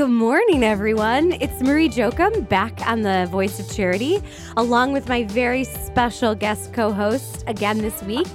Good 0.00 0.08
morning, 0.08 0.64
everyone. 0.64 1.32
It's 1.42 1.60
Marie 1.60 1.90
Jokum 1.90 2.48
back 2.48 2.86
on 2.88 3.02
the 3.02 3.28
Voice 3.30 3.60
of 3.60 3.70
Charity, 3.70 4.18
along 4.56 4.94
with 4.94 5.10
my 5.10 5.24
very 5.24 5.62
special 5.62 6.34
guest 6.34 6.72
co 6.72 6.90
host 6.90 7.44
again 7.46 7.76
this 7.76 8.02
week, 8.04 8.26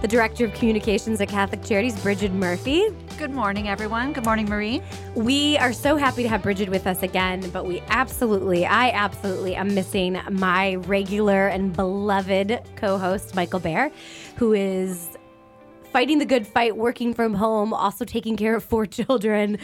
the 0.00 0.08
Director 0.08 0.46
of 0.46 0.54
Communications 0.54 1.20
at 1.20 1.28
Catholic 1.28 1.62
Charities, 1.62 1.96
Bridget 2.02 2.32
Murphy. 2.32 2.88
Good 3.18 3.30
morning, 3.30 3.68
everyone. 3.68 4.12
Good 4.12 4.24
morning, 4.24 4.48
Marie. 4.48 4.82
We 5.14 5.56
are 5.58 5.72
so 5.72 5.94
happy 5.94 6.24
to 6.24 6.28
have 6.28 6.42
Bridget 6.42 6.68
with 6.68 6.88
us 6.88 7.04
again, 7.04 7.48
but 7.50 7.66
we 7.66 7.84
absolutely, 7.86 8.66
I 8.66 8.90
absolutely 8.90 9.54
am 9.54 9.72
missing 9.76 10.20
my 10.28 10.74
regular 10.74 11.46
and 11.46 11.72
beloved 11.72 12.58
co 12.74 12.98
host, 12.98 13.36
Michael 13.36 13.60
Bear, 13.60 13.92
who 14.34 14.54
is 14.54 15.16
fighting 15.92 16.18
the 16.18 16.26
good 16.26 16.48
fight, 16.48 16.76
working 16.76 17.14
from 17.14 17.34
home, 17.34 17.72
also 17.72 18.04
taking 18.04 18.36
care 18.36 18.56
of 18.56 18.64
four 18.64 18.86
children 18.98 19.58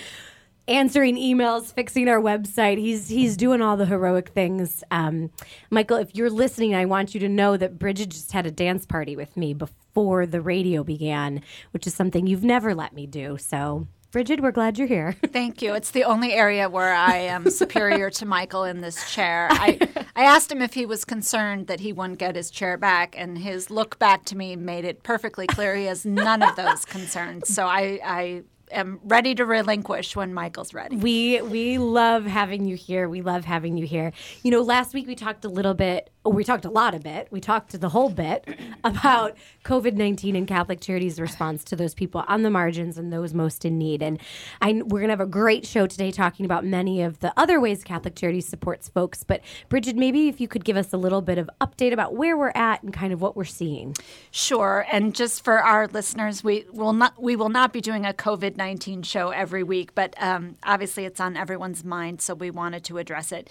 answering 0.69 1.17
emails, 1.17 1.73
fixing 1.73 2.09
our 2.09 2.21
website. 2.21 2.79
He's 2.79 3.09
he's 3.09 3.37
doing 3.37 3.61
all 3.61 3.77
the 3.77 3.87
heroic 3.87 4.29
things. 4.29 4.85
Um, 4.91 5.31
Michael, 5.71 5.97
if 5.97 6.15
you're 6.15 6.31
listening, 6.31 6.75
I 6.75 6.85
want 6.85 7.15
you 7.15 7.21
to 7.21 7.29
know 7.29 7.57
that 7.57 7.79
Bridget 7.79 8.11
just 8.11 8.33
had 8.33 8.47
a 8.47 8.51
dance 8.51 8.87
party 8.87 9.17
with 9.17 9.37
me 9.37 9.55
before 9.55 10.27
the 10.27 10.41
radio 10.41 10.85
began, 10.85 11.43
which 11.73 11.87
is 11.87 11.95
something 11.95 12.27
you've 12.27 12.45
never 12.45 12.75
let 12.75 12.93
me 12.93 13.07
do. 13.07 13.39
So. 13.39 13.89
Bridget, 14.11 14.41
we're 14.41 14.53
glad 14.53 14.79
you're 14.79 14.89
here. 14.89 15.17
Thank 15.27 15.61
you. 15.61 15.75
It's 15.75 15.91
the 15.91 16.05
only 16.05 16.33
area 16.33 16.71
where 16.71 16.95
I 16.95 17.17
am 17.17 17.51
superior 17.51 18.09
to 18.09 18.25
Michael 18.25 18.65
in 18.65 18.81
this 18.81 19.13
chair. 19.13 19.49
I, 19.51 19.79
I 20.17 20.23
asked 20.23 20.51
him 20.51 20.63
if 20.63 20.73
he 20.73 20.87
was 20.87 21.05
concerned 21.05 21.67
that 21.67 21.81
he 21.81 21.93
wouldn't 21.93 22.19
get 22.19 22.35
his 22.35 22.51
chair 22.51 22.79
back, 22.79 23.15
and 23.19 23.37
his 23.37 23.71
look 23.71 23.99
back 23.99 24.25
to 24.27 24.37
me 24.37 24.57
made 24.57 24.87
it 24.87 25.03
perfectly 25.03 25.47
clear 25.47 25.77
he 25.77 25.85
has 25.85 26.07
none 26.07 26.43
of 26.43 26.57
those 26.57 26.87
concerns. 26.87 27.55
So 27.55 27.67
I, 27.67 28.01
I 28.03 28.43
am 28.71 29.01
ready 29.05 29.35
to 29.35 29.45
relinquish 29.45 30.17
when 30.17 30.35
Michael's 30.35 30.75
ready. 30.75 30.97
We 30.97 31.41
we 31.43 31.79
love 31.79 32.25
having 32.25 32.65
you 32.65 32.77
here. 32.77 33.09
We 33.09 33.23
love 33.23 33.45
having 33.45 33.77
you 33.77 33.87
here. 33.87 34.13
You 34.43 34.51
know, 34.51 34.63
last 34.63 34.95
week 34.95 35.07
we 35.07 35.15
talked 35.15 35.45
a 35.45 35.49
little 35.49 35.75
bit, 35.75 36.11
or 36.29 36.33
we 36.33 36.45
talked 36.45 36.67
a 36.67 36.71
lot 36.71 36.95
a 36.95 36.99
bit. 36.99 37.27
We 37.31 37.41
talked 37.41 37.79
the 37.81 37.89
whole 37.89 38.11
bit 38.11 38.47
about 38.85 39.35
COVID 39.65 39.95
nineteen 39.95 40.37
and 40.37 40.47
Catholic 40.47 40.79
Charities' 40.81 41.19
response 41.19 41.65
to 41.65 41.77
those 41.77 41.95
people 41.95 42.23
on 42.29 42.43
the 42.43 42.51
margins 42.51 42.99
and 42.99 43.11
those 43.11 43.33
most 43.33 43.65
in 43.65 43.79
need. 43.79 44.03
And 44.03 44.21
I, 44.61 44.83
we're 44.85 45.01
gonna 45.01 45.13
have 45.13 45.21
a 45.21 45.27
great 45.27 45.67
show 45.67 45.87
today 45.87 46.11
talking 46.11 46.45
about 46.45 46.67
many 46.67 47.03
of 47.03 47.21
the 47.21 47.33
other 47.39 47.61
ways 47.61 47.83
Catholic 47.83 48.15
Charities 48.15 48.47
supports 48.47 48.91
folks. 48.91 49.25
But 49.25 49.41
Bridget, 49.71 49.97
maybe 49.97 50.29
if 50.29 50.39
you 50.39 50.49
could 50.49 50.67
give 50.67 50.77
us 50.77 50.93
a 50.93 50.99
little 50.99 51.23
bit 51.23 51.39
of 51.39 51.49
update 51.63 51.95
about 51.95 52.15
where 52.15 52.37
we're 52.37 52.53
at 52.55 52.83
and 52.83 52.93
kind 52.93 53.15
of 53.15 53.23
what 53.23 53.35
we're 53.35 53.45
seeing. 53.47 53.97
Sure. 54.31 54.85
And 54.93 55.15
just 55.15 55.43
for 55.43 55.63
our 55.63 55.87
listeners, 55.87 56.45
we 56.45 56.67
will 56.71 56.93
not 56.93 57.21
we 57.21 57.37
will 57.37 57.49
not 57.49 57.73
be 57.73 57.81
doing 57.81 58.05
a 58.05 58.13
COVID 58.13 58.59
nineteen 58.59 59.03
show 59.03 59.31
every 59.31 59.63
week, 59.63 59.95
but 59.95 60.15
um, 60.23 60.57
obviously 60.63 61.07
it's 61.07 61.21
on 61.21 61.39
everyone's 61.39 61.85
mind, 61.85 62.21
so 62.21 62.35
we 62.35 62.51
wanted 62.51 62.85
to 62.85 62.99
address 62.99 63.33
it. 63.33 63.49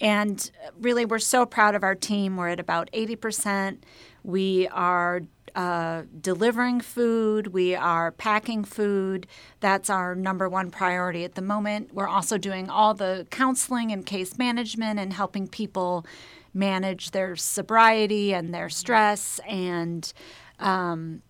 And 0.00 0.50
really, 0.80 1.04
we're 1.04 1.18
so 1.18 1.46
proud 1.46 1.74
of 1.74 1.82
our 1.82 1.94
team. 1.94 2.36
We're 2.36 2.48
at 2.48 2.60
about 2.60 2.90
eighty 2.92 3.16
percent. 3.16 3.84
We 4.22 4.68
are 4.68 5.22
uh, 5.56 6.02
delivering 6.20 6.80
food, 6.82 7.48
we 7.48 7.74
are 7.74 8.12
packing 8.12 8.62
food. 8.62 9.26
That's 9.60 9.88
our 9.88 10.14
number 10.14 10.48
one 10.50 10.70
priority 10.70 11.24
at 11.24 11.34
the 11.34 11.40
moment. 11.40 11.94
We're 11.94 12.08
also 12.08 12.36
doing 12.36 12.68
all 12.68 12.92
the 12.92 13.26
counseling 13.30 13.90
and 13.90 14.04
case 14.04 14.36
management 14.36 15.00
and 15.00 15.14
helping 15.14 15.48
people 15.48 16.04
manage 16.52 17.12
their 17.12 17.36
sobriety 17.36 18.34
and 18.34 18.52
their 18.52 18.68
stress 18.68 19.40
and 19.48 20.12
um, 20.58 21.22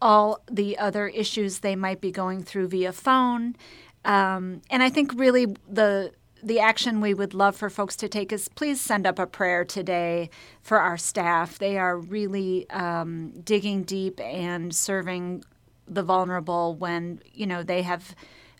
all 0.00 0.42
the 0.50 0.78
other 0.78 1.08
issues 1.08 1.58
they 1.58 1.74
might 1.74 2.00
be 2.00 2.12
going 2.12 2.44
through 2.44 2.68
via 2.68 2.92
phone. 2.92 3.56
Um, 4.04 4.62
and 4.70 4.82
I 4.82 4.90
think 4.90 5.12
really 5.16 5.56
the 5.68 6.12
the 6.42 6.60
action 6.60 7.00
we 7.00 7.14
would 7.14 7.34
love 7.34 7.56
for 7.56 7.70
folks 7.70 7.96
to 7.96 8.08
take 8.08 8.32
is 8.32 8.48
please 8.48 8.80
send 8.80 9.06
up 9.06 9.18
a 9.18 9.26
prayer 9.26 9.64
today 9.64 10.30
for 10.62 10.78
our 10.80 10.96
staff. 10.96 11.58
They 11.58 11.78
are 11.78 11.98
really 11.98 12.68
um, 12.70 13.32
digging 13.44 13.82
deep 13.82 14.20
and 14.20 14.74
serving 14.74 15.44
the 15.86 16.02
vulnerable 16.02 16.74
when 16.74 17.20
you 17.32 17.46
know 17.46 17.62
they 17.62 17.82
have 17.82 18.14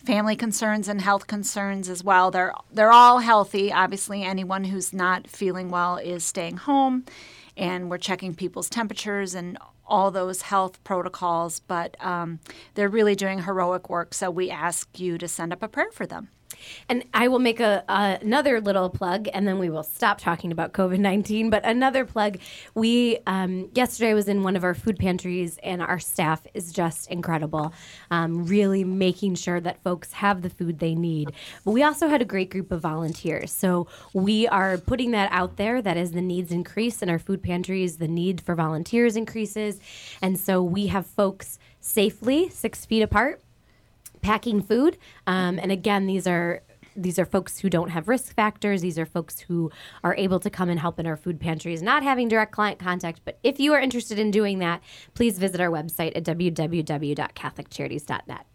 family 0.04 0.34
concerns 0.34 0.88
and 0.88 1.00
health 1.00 1.26
concerns 1.26 1.88
as 1.88 2.02
well. 2.02 2.30
They're 2.30 2.54
they're 2.72 2.92
all 2.92 3.18
healthy. 3.18 3.72
Obviously, 3.72 4.22
anyone 4.22 4.64
who's 4.64 4.92
not 4.92 5.28
feeling 5.28 5.70
well 5.70 5.96
is 5.96 6.24
staying 6.24 6.58
home, 6.58 7.04
and 7.56 7.90
we're 7.90 7.98
checking 7.98 8.34
people's 8.34 8.68
temperatures 8.68 9.34
and 9.34 9.58
all 9.86 10.10
those 10.10 10.42
health 10.42 10.82
protocols. 10.84 11.60
But 11.60 11.96
um, 12.04 12.40
they're 12.74 12.88
really 12.88 13.14
doing 13.14 13.42
heroic 13.42 13.88
work. 13.88 14.14
So 14.14 14.30
we 14.30 14.50
ask 14.50 14.98
you 14.98 15.18
to 15.18 15.28
send 15.28 15.52
up 15.52 15.62
a 15.62 15.68
prayer 15.68 15.90
for 15.92 16.06
them. 16.06 16.28
And 16.88 17.04
I 17.14 17.28
will 17.28 17.38
make 17.38 17.60
a, 17.60 17.84
another 17.88 18.60
little 18.60 18.90
plug, 18.90 19.28
and 19.32 19.46
then 19.46 19.58
we 19.58 19.70
will 19.70 19.82
stop 19.82 20.18
talking 20.18 20.52
about 20.52 20.72
COVID 20.72 20.98
nineteen. 20.98 21.50
But 21.50 21.64
another 21.64 22.04
plug: 22.04 22.38
we 22.74 23.18
um, 23.26 23.70
yesterday 23.74 24.14
was 24.14 24.28
in 24.28 24.42
one 24.42 24.56
of 24.56 24.64
our 24.64 24.74
food 24.74 24.98
pantries, 24.98 25.58
and 25.62 25.82
our 25.82 25.98
staff 25.98 26.46
is 26.54 26.72
just 26.72 27.10
incredible, 27.10 27.72
um, 28.10 28.44
really 28.46 28.84
making 28.84 29.34
sure 29.36 29.60
that 29.60 29.82
folks 29.82 30.12
have 30.12 30.42
the 30.42 30.50
food 30.50 30.78
they 30.78 30.94
need. 30.94 31.32
But 31.64 31.72
we 31.72 31.82
also 31.82 32.08
had 32.08 32.22
a 32.22 32.26
great 32.26 32.50
group 32.50 32.72
of 32.72 32.80
volunteers, 32.80 33.52
so 33.52 33.86
we 34.12 34.48
are 34.48 34.78
putting 34.78 35.12
that 35.12 35.30
out 35.32 35.56
there. 35.56 35.80
That 35.82 35.96
as 35.96 36.12
the 36.12 36.22
needs 36.22 36.52
increase 36.52 37.02
in 37.02 37.10
our 37.10 37.18
food 37.18 37.42
pantries, 37.42 37.96
the 37.98 38.08
need 38.08 38.40
for 38.40 38.54
volunteers 38.54 39.16
increases, 39.16 39.80
and 40.20 40.38
so 40.38 40.62
we 40.62 40.88
have 40.88 41.06
folks 41.06 41.58
safely 41.80 42.48
six 42.50 42.84
feet 42.84 43.00
apart 43.00 43.40
packing 44.22 44.62
food. 44.62 44.96
Um, 45.26 45.58
and 45.58 45.72
again, 45.72 46.06
these 46.06 46.26
are 46.26 46.62
these 46.96 47.18
are 47.18 47.24
folks 47.24 47.60
who 47.60 47.70
don't 47.70 47.90
have 47.90 48.08
risk 48.08 48.34
factors. 48.34 48.82
These 48.82 48.98
are 48.98 49.06
folks 49.06 49.38
who 49.40 49.70
are 50.02 50.16
able 50.16 50.40
to 50.40 50.50
come 50.50 50.68
and 50.68 50.80
help 50.80 50.98
in 50.98 51.06
our 51.06 51.16
food 51.16 51.40
pantries, 51.40 51.82
not 51.82 52.02
having 52.02 52.28
direct 52.28 52.52
client 52.52 52.78
contact. 52.78 53.20
But 53.24 53.38
if 53.42 53.58
you 53.60 53.72
are 53.72 53.80
interested 53.80 54.18
in 54.18 54.30
doing 54.30 54.58
that, 54.58 54.82
please 55.14 55.38
visit 55.38 55.60
our 55.60 55.70
website 55.70 56.14
at 56.16 56.24
www.catholiccharities.net. 56.24 58.46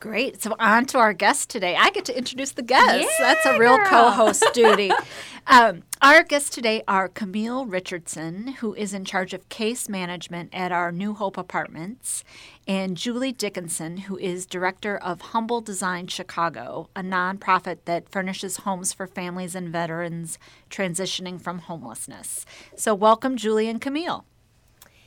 Great. 0.00 0.42
So 0.42 0.54
on 0.58 0.86
to 0.86 0.98
our 0.98 1.12
guest 1.12 1.48
today. 1.50 1.76
I 1.76 1.90
get 1.90 2.04
to 2.06 2.16
introduce 2.16 2.52
the 2.52 2.62
guests. 2.62 3.10
Yeah, 3.18 3.34
That's 3.34 3.46
a 3.46 3.58
real 3.58 3.78
co-host 3.86 4.44
duty. 4.52 4.92
um, 5.46 5.82
our 6.02 6.22
guests 6.22 6.50
today 6.50 6.82
are 6.86 7.08
Camille 7.08 7.64
Richardson, 7.64 8.48
who 8.48 8.74
is 8.74 8.92
in 8.92 9.04
charge 9.04 9.32
of 9.32 9.48
case 9.48 9.88
management 9.88 10.50
at 10.52 10.72
our 10.72 10.92
New 10.92 11.14
Hope 11.14 11.38
Apartments, 11.38 12.22
and 12.68 12.96
Julie 12.96 13.32
Dickinson, 13.32 13.96
who 13.98 14.18
is 14.18 14.46
director 14.46 14.98
of 14.98 15.20
Humble 15.20 15.60
Design 15.60 16.06
Chicago, 16.08 16.90
a 16.94 17.00
nonprofit 17.00 17.78
that 17.86 18.10
furnishes 18.10 18.58
homes 18.58 18.92
for 18.92 19.06
families 19.06 19.54
and 19.54 19.70
veterans 19.70 20.38
transitioning 20.70 21.40
from 21.40 21.60
homelessness. 21.60 22.44
So 22.76 22.94
welcome, 22.94 23.36
Julie 23.36 23.68
and 23.68 23.80
Camille. 23.80 24.26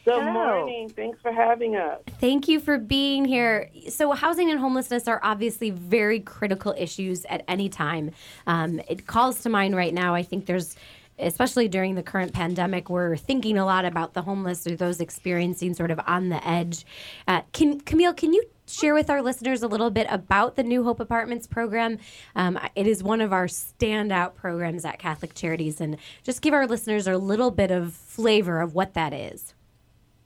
Good 0.08 0.24
morning. 0.24 0.90
Thanks 0.90 1.20
for 1.22 1.34
having 1.34 1.76
us. 1.76 2.00
Thank 2.22 2.48
you 2.48 2.62
for 2.62 2.78
being 2.78 3.26
here. 3.26 3.70
So, 3.90 4.12
housing 4.14 4.50
and 4.50 4.58
homelessness 4.58 5.06
are 5.08 5.20
obviously 5.22 5.70
very 5.70 6.22
critical 6.22 6.74
issues 6.78 7.26
at 7.26 7.44
any 7.50 7.68
time. 7.68 8.12
Um, 8.46 8.80
it 8.88 9.06
calls 9.06 9.42
to 9.42 9.50
mind 9.50 9.76
right 9.76 9.94
now. 9.94 10.16
I 10.16 10.24
think 10.24 10.46
there's 10.46 10.78
especially 11.20 11.68
during 11.68 11.96
the 11.96 12.04
current 12.04 12.32
pandemic, 12.32 12.92
we're 12.92 13.18
thinking 13.18 13.58
a 13.58 13.66
lot 13.66 13.86
about 13.86 14.14
the 14.14 14.22
homeless 14.22 14.68
or 14.68 14.76
those 14.76 15.02
experiencing 15.02 15.74
sort 15.74 15.90
of 15.90 16.00
on 16.06 16.30
the 16.30 16.48
edge. 16.48 16.86
Uh, 17.28 17.42
can 17.54 17.80
Camille, 17.82 18.14
can 18.14 18.34
you 18.34 18.44
share 18.68 18.94
with 18.94 19.10
our 19.10 19.22
listeners 19.22 19.64
a 19.64 19.68
little 19.68 19.90
bit 19.90 20.08
about 20.10 20.56
the 20.56 20.64
New 20.64 20.84
Hope 20.84 21.00
Apartments 21.00 21.48
program. 21.48 21.98
Um, 22.36 22.60
it 22.76 22.86
is 22.86 23.02
one 23.02 23.22
of 23.22 23.34
our 23.34 23.48
standout 23.48 24.36
programs 24.36 24.86
at 24.86 25.00
Catholic 25.00 25.34
Charities, 25.34 25.82
and 25.82 25.98
just 26.24 26.42
give 26.42 26.54
our 26.54 26.68
listeners 26.68 27.08
a 27.08 27.18
little 27.18 27.52
bit 27.52 27.72
of 27.72 27.94
flavor 27.94 28.62
of 28.62 28.76
what 28.76 28.94
that 28.94 29.14
is. 29.14 29.54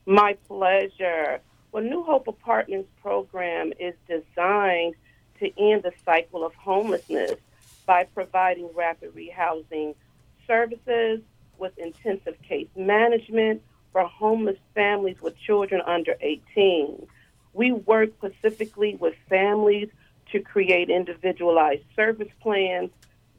My 0.05 0.37
pleasure. 0.47 1.41
Well, 1.71 1.83
New 1.83 2.03
Hope 2.03 2.27
Apartments 2.27 2.89
program 3.01 3.71
is 3.79 3.93
designed 4.07 4.95
to 5.39 5.59
end 5.59 5.83
the 5.83 5.93
cycle 6.03 6.45
of 6.45 6.53
homelessness 6.55 7.35
by 7.85 8.05
providing 8.05 8.69
rapid 8.75 9.13
rehousing 9.15 9.95
services 10.47 11.21
with 11.57 11.77
intensive 11.77 12.41
case 12.41 12.67
management 12.75 13.61
for 13.91 14.03
homeless 14.03 14.57
families 14.73 15.21
with 15.21 15.37
children 15.37 15.81
under 15.85 16.15
18. 16.21 17.05
We 17.53 17.71
work 17.71 18.09
specifically 18.17 18.95
with 18.95 19.13
families 19.29 19.89
to 20.31 20.39
create 20.39 20.89
individualized 20.89 21.83
service 21.95 22.31
plans. 22.41 22.89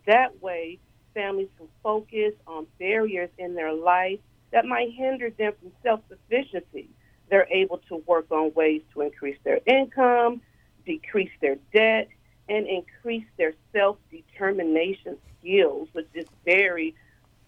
That 0.07 0.41
way, 0.43 0.79
families 1.15 1.49
can 1.59 1.69
focus 1.83 2.35
on 2.47 2.67
barriers 2.79 3.31
in 3.39 3.55
their 3.55 3.73
life 3.73 4.21
that 4.53 4.65
might 4.65 4.93
hinder 4.93 5.31
them 5.31 5.53
from 5.61 5.73
self 5.83 6.01
sufficiency. 6.09 6.89
They're 7.31 7.49
able 7.51 7.79
to 7.89 7.97
work 8.07 8.31
on 8.31 8.53
ways 8.55 8.83
to 8.93 9.01
increase 9.01 9.39
their 9.45 9.61
income, 9.67 10.43
decrease 10.85 11.31
their 11.41 11.57
debt, 11.73 12.09
and 12.49 12.67
increase 12.67 13.25
their 13.39 13.55
self 13.73 13.97
determination 14.11 15.17
skills, 15.39 15.89
which 15.93 16.09
is 16.15 16.27
very 16.45 16.95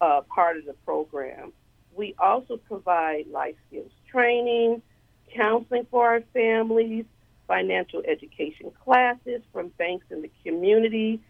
uh, 0.01 0.21
part 0.33 0.57
of 0.57 0.65
the 0.65 0.73
program. 0.85 1.53
We 1.95 2.15
also 2.19 2.57
provide 2.57 3.27
life 3.27 3.55
skills 3.67 3.91
training, 4.11 4.81
counseling 5.33 5.87
for 5.91 6.07
our 6.07 6.21
families, 6.33 7.05
financial 7.47 8.01
education 8.07 8.71
classes 8.83 9.41
from 9.53 9.69
banks 9.77 10.05
in 10.09 10.21
the 10.21 10.31
community, 10.43 11.21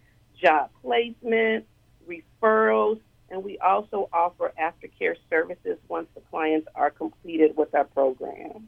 job 0.41 0.69
placement, 0.81 1.65
referrals, 2.07 2.99
and 3.29 3.43
we 3.43 3.57
also 3.59 4.09
offer 4.13 4.53
aftercare 4.61 5.15
services 5.29 5.77
once 5.87 6.07
the 6.15 6.21
clients 6.29 6.67
are 6.75 6.91
completed 6.91 7.55
with 7.57 7.73
our 7.73 7.85
program. 7.85 8.67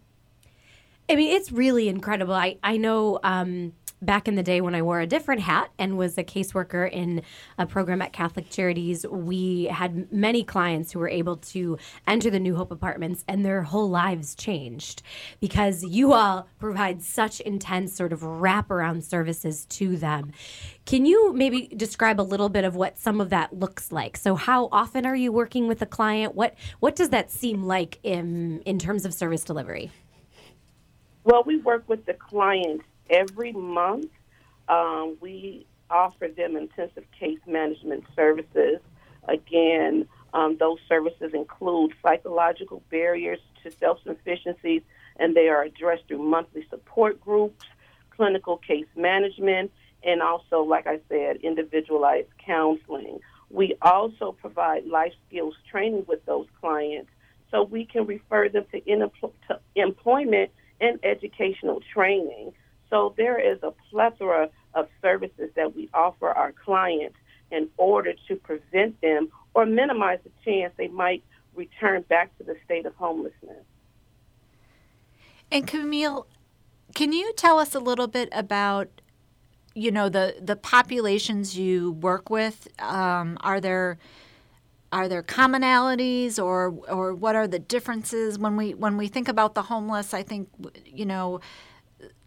I 1.10 1.16
mean, 1.16 1.36
it's 1.36 1.52
really 1.52 1.88
incredible. 1.88 2.34
I, 2.34 2.58
I 2.64 2.76
know 2.76 3.20
um, 3.24 3.72
back 4.02 4.28
in 4.28 4.36
the 4.36 4.44
day 4.44 4.60
when 4.60 4.76
I 4.76 4.82
wore 4.82 5.00
a 5.00 5.08
different 5.08 5.42
hat 5.42 5.72
and 5.80 5.98
was 5.98 6.18
a 6.18 6.24
caseworker 6.24 6.92
in 6.92 7.22
a 7.58 7.66
program 7.66 8.02
at 8.02 8.12
Catholic 8.14 8.50
Charities, 8.50 9.06
we 9.08 9.66
had 9.66 10.12
many 10.12 10.44
clients 10.44 10.92
who 10.92 11.00
were 11.00 11.08
able 11.10 11.38
to 11.38 11.78
enter 12.06 12.30
the 12.30 12.40
New 12.40 12.56
Hope 12.56 12.72
apartments 12.72 13.24
and 13.28 13.46
their 13.46 13.64
whole 13.64 13.90
lives 13.90 14.36
changed 14.36 15.02
because 15.40 15.82
you 15.82 16.12
all 16.12 16.48
provide 16.60 17.02
such 17.02 17.40
intense 17.40 17.96
sort 17.96 18.12
of 18.12 18.20
wraparound 18.22 19.04
services 19.04 19.66
to 19.66 19.96
them. 19.96 20.32
Can 20.86 21.06
you 21.06 21.34
maybe 21.34 21.68
describe 21.68 22.20
a 22.20 22.22
little 22.22 22.50
bit 22.50 22.66
of 22.66 22.76
what 22.76 23.00
some 23.00 23.22
of 23.22 23.30
that 23.30 23.58
looks 23.58 23.92
like? 23.94 24.18
So 24.18 24.36
how 24.36 24.70
often 24.74 25.06
are 25.06 25.16
you 25.16 25.32
working 25.32 25.68
with 25.68 25.82
a 25.82 25.86
client? 25.86 26.36
What 26.36 26.56
what 26.80 26.96
does 26.96 27.10
that 27.10 27.32
seem 27.32 27.64
like 27.64 28.00
in 28.04 28.62
in 28.66 28.78
terms 28.78 29.06
of 29.06 29.14
service 29.14 29.44
delivery? 29.44 29.92
Well, 31.28 31.44
we 31.46 31.58
work 31.58 31.84
with 31.90 32.06
the 32.06 32.14
clients 32.14 32.86
every 33.10 33.52
month. 33.52 34.12
Um, 34.70 35.18
we 35.20 35.68
offer 35.90 36.30
them 36.30 36.56
intensive 36.56 37.04
case 37.20 37.40
management 37.46 38.06
services. 38.16 38.80
Again, 39.28 40.08
um, 40.34 40.56
those 40.58 40.78
services 40.88 41.32
include 41.34 41.92
psychological 42.02 42.82
barriers 42.90 43.40
to 43.62 43.74
self 43.78 44.00
sufficiency, 44.06 44.86
and 45.20 45.36
they 45.36 45.50
are 45.50 45.64
addressed 45.64 46.08
through 46.08 46.24
monthly 46.24 46.66
support 46.70 47.20
groups, 47.20 47.66
clinical 48.10 48.56
case 48.56 48.88
management, 48.96 49.70
and 50.04 50.22
also, 50.22 50.62
like 50.62 50.88
I 50.88 51.02
said, 51.10 51.42
individualized 51.44 52.30
counseling. 52.38 53.20
We 53.50 53.76
also 53.82 54.32
provide 54.32 54.86
life 54.86 55.12
skills 55.28 55.56
training 55.70 56.06
with 56.08 56.26
those 56.26 56.48
clients 56.62 57.12
so 57.52 57.64
we 57.64 57.84
can 57.84 58.06
refer 58.06 58.48
them 58.48 58.64
to, 58.72 58.78
in- 58.90 59.12
to 59.50 59.60
employment 59.76 60.52
and 60.80 61.00
educational 61.04 61.82
training. 61.94 62.54
So 62.90 63.14
there 63.18 63.40
is 63.40 63.60
a 63.64 63.72
plethora 63.90 64.50
of 64.74 64.88
services 65.02 65.50
that 65.56 65.76
we 65.76 65.90
offer 65.94 66.30
our 66.30 66.52
clients 66.52 67.18
in 67.52 67.70
order 67.78 68.14
to 68.28 68.36
prevent 68.36 69.00
them 69.02 69.30
or 69.54 69.66
minimize 69.66 70.20
the 70.24 70.32
chance 70.46 70.74
they 70.78 70.88
might 70.88 71.24
return 71.56 72.04
back 72.04 72.38
to 72.38 72.44
the 72.44 72.56
state 72.66 72.86
of 72.86 72.94
homelessness. 72.96 73.66
And 75.52 75.66
Camille, 75.66 76.28
can 76.94 77.12
you 77.12 77.34
tell 77.34 77.58
us 77.60 77.74
a 77.74 77.80
little 77.80 78.08
bit 78.08 78.30
about 78.32 78.90
you 79.74 79.92
know 79.92 80.10
the 80.10 80.36
the 80.42 80.56
populations 80.56 81.58
you 81.58 81.92
work 81.92 82.30
with? 82.30 82.68
Um, 82.80 83.38
are 83.42 83.62
there 83.62 83.98
are 84.92 85.08
there 85.08 85.24
commonalities 85.24 86.42
or 86.44 86.74
or 86.90 87.14
what 87.14 87.36
are 87.36 87.48
the 87.48 87.60
differences 87.60 88.40
when 88.40 88.56
we 88.56 88.74
when 88.74 88.98
we 88.98 89.08
think 89.08 89.28
about 89.28 89.56
the 89.56 89.64
homeless? 89.64 90.14
I 90.14 90.24
think 90.24 90.50
you 90.86 91.06
know 91.06 91.42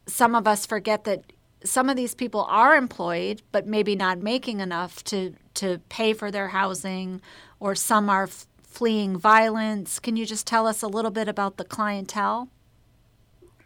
some 0.07 0.35
of 0.35 0.47
us 0.47 0.67
forget 0.67 1.05
that 1.05 1.33
some 1.65 1.89
of 1.89 1.97
these 1.97 2.15
people 2.15 2.47
are 2.49 2.75
employed, 2.75 3.43
but 3.53 3.67
maybe 3.67 3.95
not 3.95 4.19
making 4.19 4.61
enough 4.61 5.05
to, 5.05 5.35
to 5.55 5.79
pay 5.89 6.13
for 6.13 6.31
their 6.31 6.49
housing, 6.49 7.21
or 7.59 7.75
some 7.75 8.09
are 8.09 8.25
f- 8.25 8.47
fleeing 8.63 9.19
violence. 9.19 9.99
Can 9.99 10.17
you 10.17 10.25
just 10.25 10.47
tell 10.47 10.67
us 10.67 10.83
a 10.83 10.89
little 10.89 11.11
bit 11.11 11.29
about 11.29 11.59
the 11.59 11.65
clientele? 11.65 12.49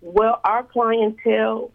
Well, 0.00 0.40
our 0.44 0.64
clientele 0.64 1.70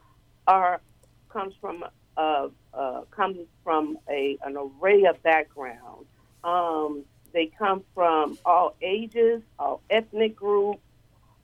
are 0.48 0.82
comes 1.30 1.54
from 1.62 1.86
uh, 2.18 2.50
uh, 2.74 3.02
comes 3.12 3.38
from 3.64 3.98
a 4.10 4.38
an 4.44 4.58
array 4.58 5.06
of 5.06 5.22
backgrounds. 5.24 6.09
Um, 6.44 7.04
they 7.34 7.48
come 7.58 7.84
from 7.94 8.38
all 8.46 8.76
ages, 8.82 9.42
all 9.58 9.82
ethnic 9.90 10.36
groups. 10.36 10.82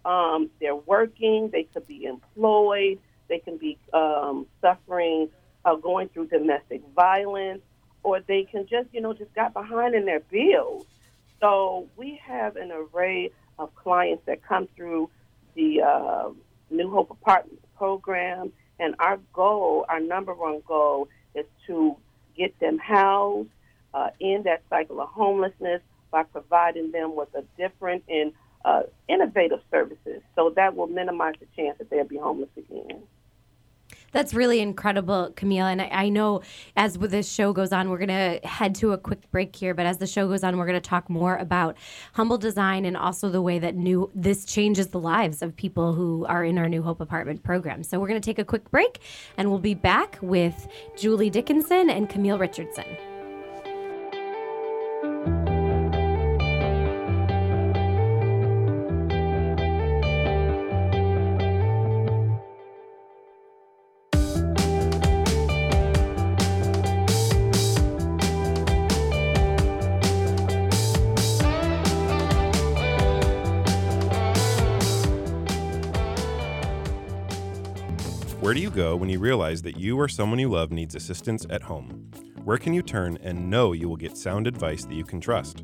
Um, 0.04 0.50
they're 0.60 0.76
working. 0.76 1.50
They 1.50 1.64
could 1.64 1.88
be 1.88 2.06
employed. 2.06 3.00
They 3.28 3.40
can 3.40 3.58
be 3.58 3.78
um, 3.94 4.46
suffering, 4.62 5.30
uh, 5.64 5.76
going 5.76 6.10
through 6.10 6.28
domestic 6.28 6.82
violence, 6.96 7.62
or 8.04 8.20
they 8.22 8.44
can 8.44 8.68
just, 8.68 8.88
you 8.94 9.02
know, 9.02 9.14
just 9.14 9.34
got 9.34 9.54
behind 9.54 9.96
in 9.96 10.06
their 10.06 10.20
bills. 10.20 10.86
So 11.40 11.88
we 11.98 12.22
have 12.24 12.56
an 12.56 12.72
array 12.72 13.32
of 13.58 13.74
clients 13.76 14.24
that 14.28 14.44
come 14.44 14.68
through 14.76 15.10
the 15.56 15.82
uh, 15.82 16.30
New 16.70 16.90
Hope 16.92 17.10
Apartment 17.10 17.60
program, 17.78 18.52
and 18.80 18.96
our 19.00 19.18
goal, 19.34 19.86
our 19.90 20.00
number 20.00 20.34
one 20.34 20.62
goal, 20.68 21.08
is 21.34 21.46
to 21.68 21.98
get 22.38 22.58
them 22.60 22.78
housed, 22.78 23.50
uh, 23.96 24.10
in 24.20 24.44
that 24.44 24.62
cycle 24.70 25.02
of 25.02 25.10
homelessness 25.10 25.82
by 26.12 26.24
providing 26.24 26.92
them 26.92 27.16
with 27.16 27.30
a 27.34 27.44
different 27.58 28.04
and 28.10 28.34
uh, 28.66 28.84
innovative 29.08 29.62
services. 29.72 30.22
So 30.36 30.52
that 30.56 30.76
will 30.76 30.88
minimize 30.88 31.36
the 31.40 31.48
chance 31.56 31.78
that 31.78 31.90
they'll 31.90 32.04
be 32.04 32.18
homeless 32.18 32.50
again. 32.58 33.04
That's 34.12 34.34
really 34.34 34.62
incredible, 34.62 35.34
Camille. 35.36 35.66
And 35.66 35.82
I, 35.82 35.90
I 35.92 36.10
know 36.10 36.42
as 36.76 36.98
this 36.98 37.30
show 37.30 37.54
goes 37.54 37.74
on, 37.74 37.90
we're 37.90 37.98
going 37.98 38.08
to 38.08 38.48
head 38.48 38.74
to 38.76 38.94
a 38.94 38.98
quick 38.98 39.30
break 39.30 39.56
here. 39.56 39.74
But 39.74 39.86
as 39.86 39.98
the 39.98 40.08
show 40.08 40.28
goes 40.28 40.44
on, 40.44 40.58
we're 40.58 40.66
going 40.66 40.82
to 40.82 40.90
talk 40.90 41.10
more 41.10 41.36
about 41.36 41.76
humble 42.14 42.38
design 42.38 42.86
and 42.86 42.96
also 42.96 43.30
the 43.30 43.42
way 43.42 43.60
that 43.60 43.76
new 43.76 44.10
this 44.16 44.46
changes 44.46 44.88
the 44.88 45.00
lives 45.00 45.42
of 45.42 45.56
people 45.56 45.94
who 45.94 46.26
are 46.28 46.46
in 46.46 46.58
our 46.58 46.70
New 46.70 46.82
Hope 46.82 47.02
Apartment 47.02 47.44
program. 47.44 47.84
So 47.84 48.00
we're 48.00 48.08
going 48.08 48.22
to 48.22 48.26
take 48.26 48.40
a 48.40 48.46
quick 48.46 48.72
break, 48.72 49.00
and 49.38 49.50
we'll 49.50 49.60
be 49.60 49.74
back 49.74 50.18
with 50.22 50.68
Julie 50.96 51.30
Dickinson 51.30 51.90
and 51.90 52.10
Camille 52.10 52.38
Richardson. 52.38 53.15
Where 78.46 78.54
do 78.54 78.60
you 78.60 78.70
go 78.70 78.96
when 78.96 79.10
you 79.10 79.18
realize 79.18 79.64
that 79.64 79.76
you 79.76 80.00
or 80.00 80.08
someone 80.08 80.38
you 80.38 80.52
love 80.52 80.72
needs 80.72 80.94
assistance 80.94 81.48
at 81.50 81.64
home? 81.64 82.12
Where 82.44 82.60
can 82.60 82.76
you 82.76 82.84
turn 82.84 83.18
and 83.24 83.50
know 83.50 83.72
you 83.72 83.90
will 83.90 83.96
get 83.96 84.20
sound 84.20 84.46
advice 84.46 84.86
that 84.86 84.94
you 84.94 85.04
can 85.04 85.20
trust? 85.20 85.64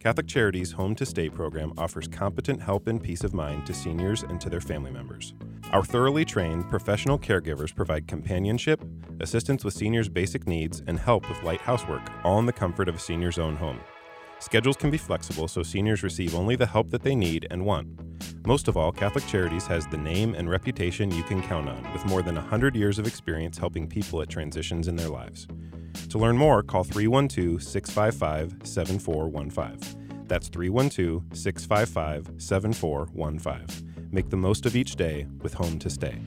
Catholic 0.00 0.26
Charities 0.26 0.72
Home 0.72 0.96
to 0.96 1.06
Stay 1.06 1.30
program 1.30 1.72
offers 1.78 2.08
competent 2.08 2.60
help 2.60 2.88
and 2.88 3.00
peace 3.00 3.22
of 3.22 3.32
mind 3.32 3.64
to 3.66 3.72
seniors 3.72 4.24
and 4.24 4.40
to 4.40 4.50
their 4.50 4.60
family 4.60 4.90
members. 4.90 5.34
Our 5.70 5.84
thoroughly 5.84 6.24
trained 6.24 6.68
professional 6.68 7.16
caregivers 7.16 7.72
provide 7.72 8.08
companionship, 8.08 8.84
assistance 9.20 9.64
with 9.64 9.74
seniors' 9.74 10.08
basic 10.08 10.48
needs, 10.48 10.82
and 10.88 10.98
help 10.98 11.28
with 11.28 11.44
light 11.44 11.60
housework, 11.60 12.10
all 12.24 12.40
in 12.40 12.46
the 12.46 12.52
comfort 12.52 12.88
of 12.88 12.96
a 12.96 12.98
senior's 12.98 13.38
own 13.38 13.54
home. 13.54 13.78
Schedules 14.38 14.76
can 14.76 14.90
be 14.90 14.98
flexible 14.98 15.48
so 15.48 15.62
seniors 15.62 16.02
receive 16.02 16.34
only 16.34 16.56
the 16.56 16.66
help 16.66 16.90
that 16.90 17.02
they 17.02 17.14
need 17.14 17.46
and 17.50 17.64
want. 17.64 17.88
Most 18.46 18.68
of 18.68 18.76
all, 18.76 18.92
Catholic 18.92 19.26
Charities 19.26 19.66
has 19.66 19.86
the 19.86 19.96
name 19.96 20.34
and 20.34 20.48
reputation 20.48 21.10
you 21.10 21.22
can 21.24 21.42
count 21.42 21.68
on, 21.68 21.92
with 21.92 22.04
more 22.06 22.22
than 22.22 22.36
100 22.36 22.76
years 22.76 22.98
of 22.98 23.06
experience 23.06 23.58
helping 23.58 23.88
people 23.88 24.22
at 24.22 24.28
transitions 24.28 24.88
in 24.88 24.96
their 24.96 25.08
lives. 25.08 25.48
To 26.10 26.18
learn 26.18 26.36
more, 26.36 26.62
call 26.62 26.84
312 26.84 27.62
655 27.62 28.66
7415. 28.66 30.24
That's 30.28 30.48
312 30.48 31.24
655 31.36 32.40
7415. 32.40 34.08
Make 34.12 34.30
the 34.30 34.36
most 34.36 34.66
of 34.66 34.76
each 34.76 34.96
day 34.96 35.26
with 35.42 35.54
Home 35.54 35.78
to 35.80 35.90
Stay. 35.90 36.20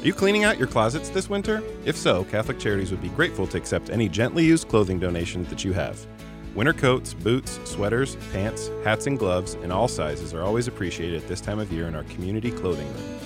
Are 0.00 0.06
you 0.06 0.14
cleaning 0.14 0.44
out 0.44 0.58
your 0.58 0.68
closets 0.68 1.08
this 1.08 1.28
winter? 1.28 1.60
If 1.84 1.96
so, 1.96 2.22
Catholic 2.22 2.60
Charities 2.60 2.92
would 2.92 3.02
be 3.02 3.08
grateful 3.08 3.48
to 3.48 3.56
accept 3.56 3.90
any 3.90 4.08
gently 4.08 4.44
used 4.44 4.68
clothing 4.68 5.00
donations 5.00 5.48
that 5.48 5.64
you 5.64 5.72
have. 5.72 6.06
Winter 6.54 6.72
coats, 6.72 7.14
boots, 7.14 7.58
sweaters, 7.64 8.14
pants, 8.32 8.70
hats, 8.84 9.08
and 9.08 9.18
gloves 9.18 9.54
in 9.54 9.72
all 9.72 9.88
sizes 9.88 10.32
are 10.32 10.44
always 10.44 10.68
appreciated 10.68 11.20
at 11.20 11.26
this 11.26 11.40
time 11.40 11.58
of 11.58 11.72
year 11.72 11.88
in 11.88 11.96
our 11.96 12.04
community 12.04 12.52
clothing 12.52 12.86
room. 12.94 13.18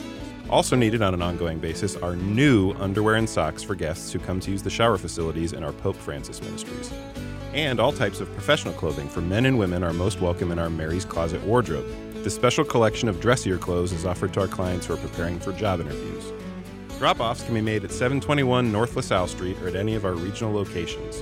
Also 0.49 0.75
needed 0.75 1.03
on 1.03 1.13
an 1.13 1.21
ongoing 1.21 1.59
basis 1.59 1.95
are 1.97 2.17
new 2.17 2.73
underwear 2.79 3.17
and 3.17 3.29
socks 3.29 3.63
for 3.63 3.75
guests 3.75 4.11
who 4.11 4.19
come 4.19 4.41
to 4.41 4.51
use 4.51 4.63
the 4.63 4.71
shower 4.71 4.97
facilities 4.97 5.53
in 5.53 5.63
our 5.63 5.75
Pope 5.75 5.97
Francis 5.97 6.41
ministries. 6.41 6.91
And 7.53 7.81
all 7.81 7.93
types 7.93 8.21
of 8.21 8.33
professional 8.33 8.73
clothing 8.73 9.11
for 9.11 9.21
men 9.21 9.45
and 9.45 9.59
women 9.59 9.85
are 9.85 9.93
most 9.93 10.23
welcome 10.23 10.51
in 10.51 10.59
our 10.59 10.71
Mary's 10.71 11.05
Closet 11.05 11.43
wardrobe. 11.43 11.87
This 12.25 12.35
special 12.35 12.65
collection 12.65 13.11
of 13.11 13.21
dressier 13.21 13.59
clothes 13.59 13.93
is 13.93 14.07
offered 14.07 14.33
to 14.33 14.41
our 14.41 14.49
clients 14.49 14.87
who 14.87 14.95
are 14.95 14.97
preparing 14.97 15.39
for 15.39 15.53
job 15.53 15.79
interviews. 15.79 16.33
Drop 17.03 17.19
offs 17.19 17.43
can 17.43 17.53
be 17.53 17.61
made 17.61 17.83
at 17.83 17.91
721 17.91 18.71
North 18.71 18.95
LaSalle 18.95 19.27
Street 19.27 19.61
or 19.61 19.67
at 19.67 19.75
any 19.75 19.97
of 19.97 20.05
our 20.05 20.15
regional 20.15 20.53
locations. 20.53 21.21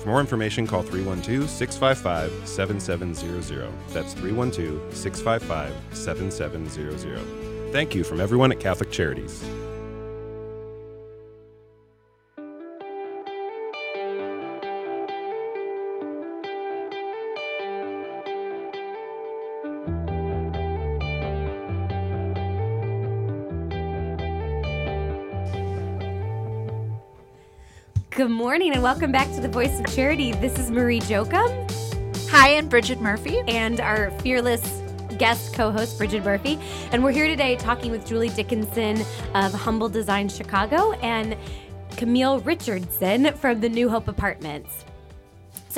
For 0.00 0.08
more 0.08 0.20
information, 0.20 0.66
call 0.66 0.80
312 0.80 1.50
655 1.50 2.48
7700. 2.48 3.70
That's 3.90 4.14
312 4.14 4.96
655 4.96 5.74
7700. 5.92 7.72
Thank 7.72 7.94
you 7.94 8.04
from 8.04 8.22
everyone 8.22 8.52
at 8.52 8.58
Catholic 8.58 8.90
Charities. 8.90 9.44
Good 28.18 28.30
morning 28.30 28.72
and 28.72 28.82
welcome 28.82 29.12
back 29.12 29.32
to 29.36 29.40
the 29.40 29.46
Voice 29.46 29.78
of 29.78 29.86
Charity. 29.94 30.32
This 30.32 30.58
is 30.58 30.72
Marie 30.72 30.98
Jokum 30.98 31.48
Hi, 32.30 32.48
and 32.48 32.68
Bridget 32.68 33.00
Murphy. 33.00 33.44
and 33.46 33.80
our 33.80 34.10
fearless 34.22 34.82
guest 35.18 35.54
co-host 35.54 35.96
Bridget 35.98 36.24
Murphy, 36.24 36.58
and 36.90 37.04
we're 37.04 37.12
here 37.12 37.28
today 37.28 37.54
talking 37.54 37.92
with 37.92 38.04
Julie 38.04 38.30
Dickinson 38.30 39.02
of 39.36 39.52
Humble 39.52 39.88
Design 39.88 40.28
Chicago 40.28 40.94
and 40.94 41.36
Camille 41.96 42.40
Richardson 42.40 43.32
from 43.34 43.60
the 43.60 43.68
New 43.68 43.88
Hope 43.88 44.08
Apartments. 44.08 44.84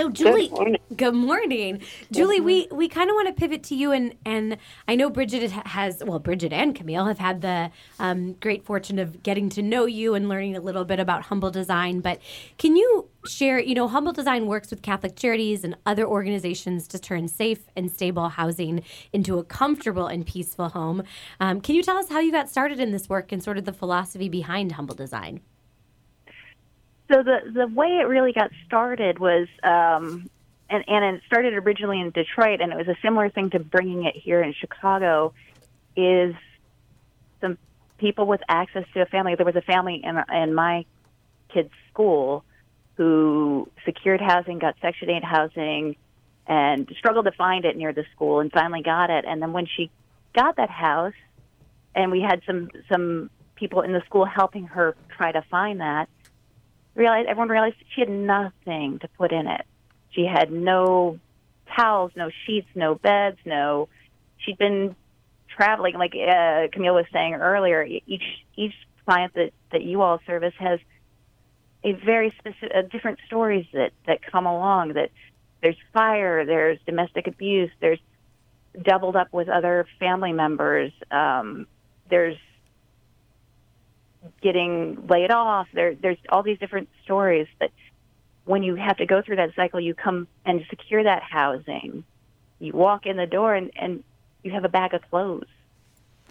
So 0.00 0.08
Julie, 0.08 0.48
Good 0.48 0.56
morning. 0.56 0.76
good 0.96 1.14
morning, 1.14 1.82
Julie. 2.10 2.40
We 2.40 2.68
we 2.70 2.88
kind 2.88 3.10
of 3.10 3.14
want 3.16 3.28
to 3.28 3.34
pivot 3.34 3.62
to 3.64 3.74
you, 3.74 3.92
and 3.92 4.14
and 4.24 4.56
I 4.88 4.96
know 4.96 5.10
Bridget 5.10 5.50
has 5.50 6.02
well, 6.02 6.18
Bridget 6.18 6.54
and 6.54 6.74
Camille 6.74 7.04
have 7.04 7.18
had 7.18 7.42
the 7.42 7.70
um, 7.98 8.32
great 8.32 8.64
fortune 8.64 8.98
of 8.98 9.22
getting 9.22 9.50
to 9.50 9.62
know 9.62 9.84
you 9.84 10.14
and 10.14 10.26
learning 10.26 10.56
a 10.56 10.60
little 10.60 10.86
bit 10.86 11.00
about 11.00 11.24
Humble 11.24 11.50
Design. 11.50 12.00
But 12.00 12.18
can 12.56 12.76
you 12.76 13.10
share? 13.28 13.60
You 13.60 13.74
know, 13.74 13.88
Humble 13.88 14.14
Design 14.14 14.46
works 14.46 14.70
with 14.70 14.80
Catholic 14.80 15.16
Charities 15.16 15.64
and 15.64 15.76
other 15.84 16.06
organizations 16.06 16.88
to 16.88 16.98
turn 16.98 17.28
safe 17.28 17.68
and 17.76 17.90
stable 17.90 18.30
housing 18.30 18.82
into 19.12 19.38
a 19.38 19.44
comfortable 19.44 20.06
and 20.06 20.24
peaceful 20.24 20.70
home. 20.70 21.02
Um, 21.40 21.60
can 21.60 21.74
you 21.74 21.82
tell 21.82 21.98
us 21.98 22.08
how 22.08 22.20
you 22.20 22.32
got 22.32 22.48
started 22.48 22.80
in 22.80 22.90
this 22.90 23.10
work 23.10 23.32
and 23.32 23.44
sort 23.44 23.58
of 23.58 23.66
the 23.66 23.74
philosophy 23.74 24.30
behind 24.30 24.72
Humble 24.72 24.94
Design? 24.94 25.42
So 27.10 27.24
the 27.24 27.38
the 27.52 27.66
way 27.66 27.98
it 28.00 28.06
really 28.06 28.32
got 28.32 28.50
started 28.66 29.18
was, 29.18 29.48
um, 29.64 30.30
and 30.68 30.84
and 30.86 31.16
it 31.16 31.22
started 31.26 31.54
originally 31.54 32.00
in 32.00 32.10
Detroit, 32.10 32.60
and 32.60 32.72
it 32.72 32.76
was 32.76 32.86
a 32.86 32.96
similar 33.02 33.28
thing 33.30 33.50
to 33.50 33.58
bringing 33.58 34.04
it 34.04 34.14
here 34.14 34.40
in 34.40 34.52
Chicago. 34.52 35.32
Is 35.96 36.34
some 37.40 37.58
people 37.98 38.26
with 38.26 38.40
access 38.48 38.84
to 38.94 39.00
a 39.00 39.06
family. 39.06 39.34
There 39.34 39.46
was 39.46 39.56
a 39.56 39.62
family 39.62 40.00
in 40.04 40.22
in 40.32 40.54
my 40.54 40.84
kid's 41.52 41.72
school 41.92 42.44
who 42.94 43.68
secured 43.84 44.20
housing, 44.20 44.60
got 44.60 44.76
Section 44.80 45.10
Eight 45.10 45.24
housing, 45.24 45.96
and 46.46 46.88
struggled 46.96 47.24
to 47.24 47.32
find 47.32 47.64
it 47.64 47.76
near 47.76 47.92
the 47.92 48.04
school, 48.14 48.38
and 48.38 48.52
finally 48.52 48.82
got 48.82 49.10
it. 49.10 49.24
And 49.26 49.42
then 49.42 49.52
when 49.52 49.66
she 49.66 49.90
got 50.32 50.56
that 50.58 50.70
house, 50.70 51.14
and 51.92 52.12
we 52.12 52.20
had 52.20 52.42
some 52.46 52.70
some 52.88 53.30
people 53.56 53.80
in 53.80 53.92
the 53.92 54.02
school 54.06 54.24
helping 54.24 54.66
her 54.68 54.94
try 55.16 55.32
to 55.32 55.42
find 55.50 55.80
that 55.80 56.08
realized 56.94 57.28
everyone 57.28 57.48
realized 57.48 57.76
she 57.94 58.00
had 58.00 58.10
nothing 58.10 58.98
to 59.00 59.08
put 59.16 59.32
in 59.32 59.46
it. 59.46 59.62
She 60.10 60.24
had 60.24 60.50
no 60.50 61.18
towels, 61.76 62.12
no 62.16 62.30
sheets, 62.46 62.68
no 62.74 62.94
beds, 62.94 63.38
no. 63.44 63.88
She'd 64.38 64.58
been 64.58 64.96
traveling, 65.54 65.94
like 65.94 66.14
uh, 66.14 66.68
Camille 66.72 66.94
was 66.94 67.06
saying 67.12 67.34
earlier. 67.34 67.84
Each 67.84 68.22
each 68.56 68.74
client 69.04 69.34
that 69.34 69.52
that 69.72 69.82
you 69.82 70.02
all 70.02 70.20
service 70.26 70.54
has 70.58 70.80
a 71.84 71.92
very 71.92 72.34
specific, 72.38 72.72
uh, 72.74 72.82
different 72.82 73.18
stories 73.26 73.66
that 73.72 73.92
that 74.06 74.20
come 74.22 74.46
along. 74.46 74.94
That 74.94 75.10
there's 75.62 75.76
fire, 75.92 76.44
there's 76.44 76.78
domestic 76.86 77.26
abuse, 77.26 77.70
there's 77.80 78.00
doubled 78.82 79.16
up 79.16 79.32
with 79.32 79.48
other 79.48 79.86
family 79.98 80.32
members. 80.32 80.92
Um, 81.10 81.66
there's 82.08 82.36
getting 84.40 85.06
laid 85.06 85.30
off. 85.30 85.68
There, 85.72 85.94
there's 85.94 86.18
all 86.28 86.42
these 86.42 86.58
different 86.58 86.88
stories. 87.04 87.46
But 87.58 87.70
when 88.44 88.62
you 88.62 88.74
have 88.76 88.98
to 88.98 89.06
go 89.06 89.22
through 89.22 89.36
that 89.36 89.54
cycle, 89.54 89.80
you 89.80 89.94
come 89.94 90.28
and 90.44 90.64
secure 90.68 91.02
that 91.02 91.22
housing. 91.22 92.04
You 92.58 92.72
walk 92.72 93.06
in 93.06 93.16
the 93.16 93.26
door 93.26 93.54
and, 93.54 93.70
and 93.76 94.04
you 94.42 94.52
have 94.52 94.64
a 94.64 94.68
bag 94.68 94.94
of 94.94 95.02
clothes. 95.10 95.48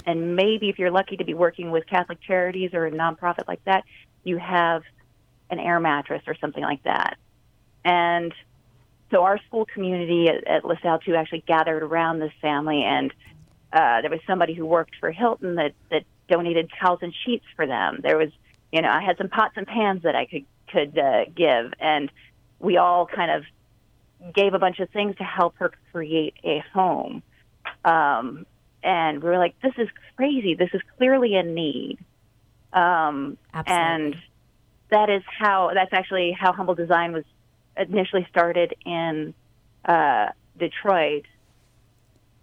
And 0.05 0.35
maybe 0.35 0.69
if 0.69 0.79
you're 0.79 0.91
lucky 0.91 1.17
to 1.17 1.25
be 1.25 1.33
working 1.33 1.71
with 1.71 1.85
Catholic 1.87 2.21
charities 2.21 2.73
or 2.73 2.85
a 2.85 2.91
nonprofit 2.91 3.47
like 3.47 3.63
that, 3.65 3.83
you 4.23 4.37
have 4.37 4.83
an 5.49 5.59
air 5.59 5.79
mattress 5.79 6.23
or 6.27 6.35
something 6.35 6.63
like 6.63 6.83
that. 6.83 7.17
And 7.83 8.33
so 9.11 9.23
our 9.23 9.39
school 9.47 9.65
community 9.65 10.29
at, 10.29 10.47
at 10.47 10.65
LaSalle 10.65 10.99
2 10.99 11.15
actually 11.15 11.43
gathered 11.47 11.83
around 11.83 12.19
this 12.19 12.31
family 12.41 12.83
and 12.83 13.11
uh, 13.71 14.01
there 14.01 14.09
was 14.09 14.19
somebody 14.25 14.53
who 14.53 14.65
worked 14.65 14.95
for 14.99 15.11
Hilton 15.11 15.55
that, 15.55 15.73
that 15.91 16.03
donated 16.29 16.69
towels 16.79 16.99
and 17.01 17.13
sheets 17.25 17.45
for 17.55 17.65
them. 17.65 17.99
There 18.01 18.17
was, 18.17 18.29
you 18.71 18.81
know, 18.81 18.89
I 18.89 19.01
had 19.01 19.17
some 19.17 19.29
pots 19.29 19.53
and 19.57 19.67
pans 19.67 20.03
that 20.03 20.15
I 20.15 20.25
could 20.25 20.45
could 20.71 20.97
uh, 20.97 21.25
give, 21.35 21.73
and 21.79 22.11
we 22.59 22.77
all 22.77 23.07
kind 23.07 23.31
of 23.31 24.33
gave 24.33 24.53
a 24.53 24.59
bunch 24.59 24.79
of 24.79 24.89
things 24.91 25.15
to 25.17 25.23
help 25.23 25.55
her 25.57 25.71
create 25.91 26.35
a 26.43 26.63
home. 26.73 27.23
Um, 27.83 28.45
and 28.83 29.21
we 29.23 29.29
were 29.29 29.37
like, 29.37 29.59
"This 29.61 29.73
is 29.77 29.87
crazy. 30.15 30.55
This 30.55 30.69
is 30.73 30.81
clearly 30.97 31.35
a 31.35 31.43
need." 31.43 31.97
Um, 32.71 33.37
and 33.65 34.15
that 34.91 35.09
is 35.09 35.23
how 35.25 35.71
that's 35.73 35.93
actually 35.93 36.35
how 36.39 36.53
Humble 36.53 36.75
Design 36.75 37.13
was 37.13 37.23
initially 37.75 38.27
started 38.29 38.73
in 38.85 39.33
uh, 39.85 40.27
Detroit 40.57 41.25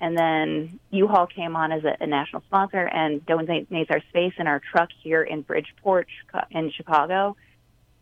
and 0.00 0.16
then 0.16 0.78
U-Haul 0.90 1.26
came 1.26 1.56
on 1.56 1.72
as 1.72 1.84
a, 1.84 1.96
a 2.00 2.06
national 2.06 2.42
sponsor 2.42 2.86
and 2.86 3.24
donates 3.24 3.90
our 3.90 4.00
space 4.10 4.34
in 4.38 4.46
our 4.46 4.60
truck 4.60 4.90
here 5.02 5.22
in 5.22 5.42
Bridgeport 5.42 6.08
in 6.50 6.70
Chicago. 6.70 7.36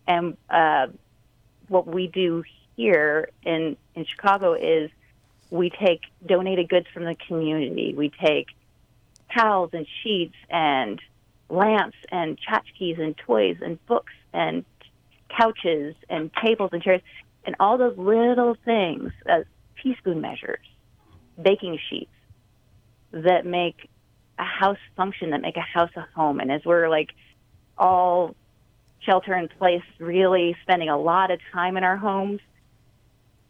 And 0.06 0.36
uh, 0.50 0.88
what 1.68 1.86
we 1.86 2.08
do 2.08 2.42
here 2.76 3.28
in 3.44 3.76
in 3.94 4.04
Chicago 4.04 4.54
is 4.54 4.90
we 5.50 5.70
take 5.70 6.00
donated 6.26 6.68
goods 6.68 6.86
from 6.92 7.04
the 7.04 7.14
community. 7.28 7.94
We 7.96 8.10
take 8.10 8.48
towels 9.32 9.70
and 9.72 9.86
sheets 10.02 10.34
and 10.50 11.00
lamps 11.48 11.96
and 12.10 12.38
tchotchkes 12.40 13.00
and 13.00 13.16
toys 13.16 13.58
and 13.62 13.84
books 13.86 14.12
and 14.32 14.64
couches 15.28 15.94
and 16.08 16.30
tables 16.44 16.70
and 16.72 16.82
chairs 16.82 17.02
and 17.44 17.54
all 17.60 17.78
those 17.78 17.96
little 17.96 18.56
things 18.64 19.12
as 19.26 19.44
teaspoon 19.80 20.20
measures 20.20 20.66
baking 21.40 21.78
sheets 21.88 22.10
that 23.12 23.46
make 23.46 23.88
a 24.38 24.44
house 24.44 24.78
function, 24.96 25.30
that 25.30 25.40
make 25.40 25.56
a 25.56 25.60
house 25.60 25.90
a 25.96 26.06
home. 26.14 26.40
And 26.40 26.50
as 26.50 26.64
we're 26.64 26.88
like 26.88 27.10
all 27.78 28.34
shelter 29.00 29.34
in 29.34 29.48
place, 29.48 29.82
really 29.98 30.56
spending 30.62 30.88
a 30.88 30.98
lot 30.98 31.30
of 31.30 31.40
time 31.52 31.76
in 31.76 31.84
our 31.84 31.96
homes, 31.96 32.40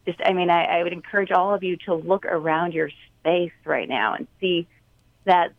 just, 0.06 0.20
I 0.24 0.32
mean, 0.32 0.50
I, 0.50 0.64
I 0.64 0.82
would 0.82 0.92
encourage 0.92 1.30
all 1.30 1.54
of 1.54 1.62
you 1.62 1.76
to 1.86 1.94
look 1.94 2.26
around 2.26 2.74
your 2.74 2.90
space 3.20 3.52
right 3.64 3.88
now 3.88 4.14
and 4.14 4.26
see 4.40 4.66
that 5.24 5.52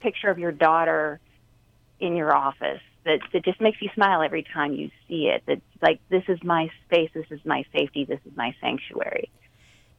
picture 0.00 0.28
of 0.28 0.38
your 0.38 0.52
daughter 0.52 1.20
in 1.98 2.16
your 2.16 2.34
office 2.34 2.80
that, 3.04 3.20
that 3.32 3.44
just 3.44 3.60
makes 3.60 3.80
you 3.80 3.88
smile 3.94 4.22
every 4.22 4.42
time 4.42 4.74
you 4.74 4.90
see 5.08 5.28
it. 5.28 5.42
That 5.46 5.60
like 5.80 6.00
this 6.10 6.24
is 6.28 6.42
my 6.42 6.70
space, 6.86 7.10
this 7.14 7.26
is 7.30 7.40
my 7.44 7.64
safety, 7.72 8.04
this 8.04 8.20
is 8.26 8.36
my 8.36 8.54
sanctuary. 8.60 9.30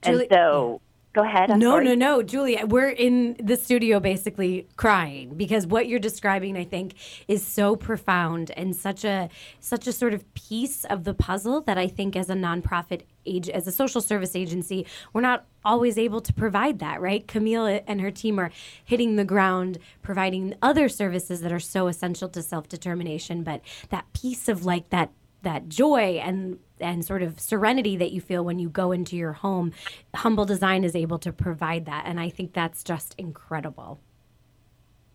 Julie- 0.04 0.24
and 0.26 0.32
so, 0.32 0.82
go 1.14 1.24
ahead. 1.24 1.52
I'm 1.52 1.60
no, 1.60 1.72
sorry. 1.72 1.86
no, 1.86 1.96
no, 1.96 2.24
Julie. 2.24 2.64
We're 2.64 2.90
in 2.90 3.36
the 3.42 3.58
studio 3.58 4.00
basically 4.00 4.68
crying 4.76 5.36
because 5.36 5.68
what 5.68 5.88
you're 5.88 6.00
describing, 6.00 6.58
I 6.58 6.64
think, 6.64 6.96
is 7.28 7.46
so 7.46 7.76
profound 7.76 8.52
and 8.52 8.76
such 8.76 9.04
a 9.04 9.30
such 9.60 9.88
a 9.88 9.92
sort 9.92 10.14
of 10.14 10.32
piece 10.34 10.86
of 10.86 11.04
the 11.04 11.14
puzzle 11.14 11.62
that 11.62 11.78
I 11.78 11.88
think, 11.88 12.16
as 12.16 12.30
a 12.30 12.36
nonprofit 12.36 13.04
age, 13.26 13.50
as 13.50 13.68
a 13.68 13.72
social 13.72 14.02
service 14.02 14.36
agency, 14.36 14.86
we're 15.14 15.22
not 15.22 15.46
always 15.64 15.98
able 15.98 16.22
to 16.22 16.34
provide 16.34 16.80
that. 16.80 17.02
Right? 17.02 17.28
Camille 17.28 17.82
and 17.88 18.02
her 18.02 18.12
team 18.12 18.40
are 18.40 18.52
hitting 18.84 19.16
the 19.16 19.26
ground, 19.26 19.78
providing 20.02 20.56
other 20.62 20.90
services 20.90 21.42
that 21.42 21.52
are 21.52 21.60
so 21.60 21.88
essential 21.88 22.30
to 22.30 22.42
self 22.42 22.70
determination. 22.70 23.44
But 23.44 23.62
that 23.90 24.12
piece 24.14 24.48
of 24.48 24.66
like 24.66 24.90
that 24.90 25.12
that 25.44 25.68
joy 25.68 26.20
and 26.24 26.60
and 26.82 27.06
sort 27.06 27.22
of 27.22 27.40
serenity 27.40 27.96
that 27.98 28.12
you 28.12 28.22
feel 28.22 28.44
when 28.44 28.60
you 28.60 28.70
go 28.70 28.92
into 28.92 29.16
your 29.16 29.34
home 29.34 29.72
humble 30.16 30.46
design 30.46 30.84
is 30.84 30.96
able 30.96 31.20
to 31.20 31.32
provide 31.32 31.86
that 31.86 32.06
and 32.06 32.20
i 32.20 32.30
think 32.30 32.54
that's 32.54 32.84
just 32.84 33.16
incredible 33.18 34.00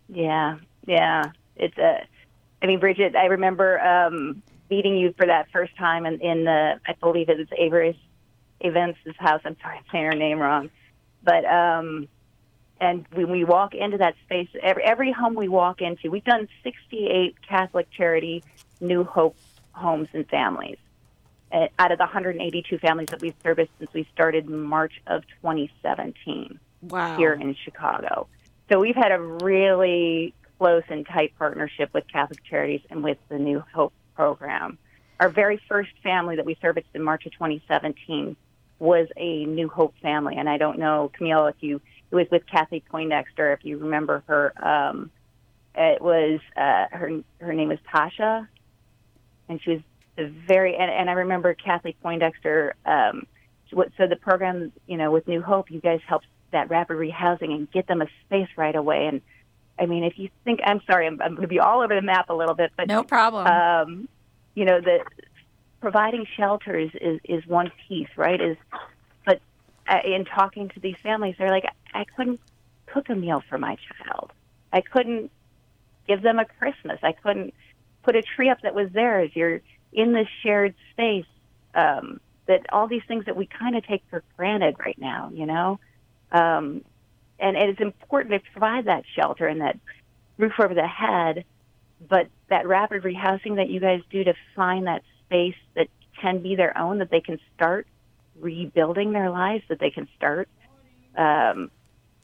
Yeah, 0.07 0.57
yeah. 0.85 1.23
It's 1.55 1.77
a. 1.77 2.05
I 2.61 2.65
mean, 2.65 2.79
Bridget, 2.79 3.15
I 3.15 3.25
remember 3.25 3.79
um, 3.79 4.41
meeting 4.69 4.97
you 4.97 5.13
for 5.17 5.27
that 5.27 5.47
first 5.51 5.75
time 5.77 6.05
in, 6.05 6.19
in 6.21 6.45
the. 6.45 6.79
I 6.85 6.93
believe 6.93 7.29
it 7.29 7.37
was 7.37 7.47
Avery's 7.57 7.95
Events' 8.61 8.99
house. 9.17 9.41
I'm 9.45 9.57
sorry, 9.61 9.77
I'm 9.77 9.83
saying 9.91 10.05
her 10.05 10.15
name 10.15 10.39
wrong, 10.39 10.69
but 11.23 11.45
um, 11.45 12.07
and 12.79 13.05
when 13.13 13.29
we 13.29 13.43
walk 13.43 13.73
into 13.75 13.97
that 13.97 14.15
space, 14.25 14.49
every 14.61 14.83
every 14.83 15.11
home 15.11 15.35
we 15.35 15.47
walk 15.47 15.81
into, 15.81 16.09
we've 16.09 16.23
done 16.23 16.47
68 16.63 17.35
Catholic 17.47 17.89
charity 17.91 18.43
New 18.79 19.03
Hope 19.03 19.35
homes 19.71 20.07
and 20.13 20.27
families. 20.27 20.77
Uh, 21.51 21.67
out 21.79 21.91
of 21.93 21.97
the 21.97 22.03
182 22.03 22.77
families 22.79 23.07
that 23.09 23.21
we've 23.21 23.33
serviced 23.41 23.71
since 23.79 23.89
we 23.93 24.05
started 24.13 24.47
in 24.47 24.61
March 24.61 25.01
of 25.07 25.23
2017 25.41 26.59
Wow. 26.81 27.15
here 27.17 27.33
in 27.33 27.55
Chicago. 27.63 28.27
So 28.69 28.79
we've 28.79 28.95
had 28.97 29.13
a 29.13 29.19
really 29.19 30.33
close 30.57 30.83
and 30.89 31.05
tight 31.05 31.33
partnership 31.39 31.93
with 31.93 32.03
Catholic 32.11 32.43
Charities 32.43 32.81
and 32.89 33.01
with 33.03 33.17
the 33.29 33.39
New 33.39 33.63
Hope 33.73 33.93
program. 34.15 34.77
Our 35.19 35.29
very 35.29 35.59
first 35.69 35.91
family 36.03 36.35
that 36.35 36.45
we 36.45 36.57
serviced 36.61 36.89
in 36.93 37.01
March 37.01 37.25
of 37.25 37.31
2017 37.33 38.35
was 38.79 39.07
a 39.15 39.45
New 39.45 39.69
Hope 39.69 39.95
family, 40.01 40.35
and 40.37 40.47
I 40.49 40.57
don't 40.57 40.77
know, 40.79 41.11
Camille, 41.13 41.47
if 41.47 41.55
you 41.61 41.81
it 42.11 42.15
was 42.15 42.27
with 42.31 42.45
Kathy 42.45 42.83
Poindexter, 42.89 43.53
if 43.53 43.65
you 43.65 43.77
remember 43.77 44.23
her. 44.27 44.53
Um, 44.65 45.11
it 45.75 46.01
was 46.01 46.39
uh, 46.55 46.85
her 46.91 47.23
her 47.39 47.53
name 47.53 47.69
was 47.69 47.79
Tasha, 47.93 48.47
and 49.49 49.61
she 49.61 49.71
was 49.71 49.81
a 50.17 50.27
very 50.27 50.75
and, 50.75 50.89
and 50.91 51.09
I 51.09 51.13
remember 51.13 51.53
Kathy 51.53 51.95
Poindexter. 52.03 52.75
Um, 52.85 53.25
what- 53.71 53.91
so 53.97 54.07
the 54.07 54.15
program, 54.15 54.71
you 54.87 54.97
know, 54.97 55.11
with 55.11 55.27
New 55.27 55.41
Hope, 55.41 55.69
you 55.71 55.79
guys 55.81 55.99
helped 56.07 56.27
that 56.51 56.69
rapid 56.69 56.97
rehousing 56.97 57.51
and 57.53 57.69
get 57.71 57.87
them 57.87 58.01
a 58.01 58.07
space 58.25 58.47
right 58.55 58.75
away. 58.75 59.07
And 59.07 59.21
I 59.79 59.85
mean, 59.85 60.03
if 60.05 60.17
you 60.17 60.29
think, 60.45 60.61
I'm 60.63 60.81
sorry, 60.89 61.05
I'm, 61.05 61.21
I'm 61.21 61.31
going 61.31 61.41
to 61.41 61.47
be 61.47 61.59
all 61.59 61.81
over 61.81 61.93
the 61.93 62.01
map 62.01 62.29
a 62.29 62.33
little 62.33 62.55
bit, 62.55 62.71
but 62.77 62.87
No 62.87 63.03
problem. 63.03 63.45
um, 63.47 64.07
you 64.55 64.65
know, 64.65 64.79
the 64.81 64.99
providing 65.81 66.25
shelters 66.35 66.91
is 66.99 67.19
is 67.23 67.45
one 67.45 67.71
piece, 67.87 68.07
right? 68.15 68.39
Is 68.41 68.57
but 69.25 69.39
uh, 69.87 69.99
in 70.05 70.25
talking 70.25 70.69
to 70.69 70.79
these 70.79 70.95
families, 71.03 71.35
they're 71.37 71.51
like, 71.51 71.65
I 71.93 72.05
couldn't 72.15 72.39
cook 72.87 73.09
a 73.09 73.15
meal 73.15 73.43
for 73.49 73.57
my 73.57 73.75
child. 73.75 74.31
I 74.73 74.81
couldn't 74.81 75.29
give 76.07 76.21
them 76.21 76.39
a 76.39 76.45
Christmas. 76.45 76.99
I 77.03 77.11
couldn't 77.11 77.53
put 78.03 78.15
a 78.15 78.21
tree 78.21 78.49
up 78.49 78.61
that 78.61 78.73
was 78.73 78.89
theirs. 78.91 79.31
You're 79.35 79.61
in 79.93 80.13
this 80.13 80.27
shared 80.43 80.75
space. 80.91 81.25
Um, 81.73 82.19
that 82.47 82.65
all 82.71 82.87
these 82.87 83.01
things 83.09 83.25
that 83.25 83.35
we 83.35 83.45
kind 83.45 83.75
of 83.75 83.85
take 83.85 84.01
for 84.09 84.23
granted 84.37 84.77
right 84.79 84.97
now, 84.97 85.29
you 85.33 85.45
know, 85.45 85.81
um, 86.31 86.81
and, 87.39 87.57
and 87.57 87.69
it's 87.69 87.81
important 87.81 88.33
to 88.33 88.51
provide 88.51 88.85
that 88.85 89.03
shelter 89.17 89.47
and 89.47 89.59
that 89.59 89.77
roof 90.37 90.53
over 90.57 90.73
the 90.73 90.87
head 90.87 91.43
but 92.09 92.27
that 92.49 92.67
rapid 92.67 93.03
rehousing 93.03 93.55
that 93.55 93.69
you 93.69 93.79
guys 93.79 94.01
do 94.09 94.23
to 94.23 94.33
find 94.55 94.87
that 94.87 95.03
space 95.25 95.55
that 95.75 95.87
can 96.21 96.41
be 96.41 96.55
their 96.55 96.77
own, 96.77 96.99
that 96.99 97.09
they 97.09 97.21
can 97.21 97.39
start 97.55 97.87
rebuilding 98.39 99.13
their 99.13 99.29
lives, 99.29 99.63
that 99.69 99.79
they 99.79 99.89
can 99.89 100.07
start, 100.15 100.47
um, 101.17 101.71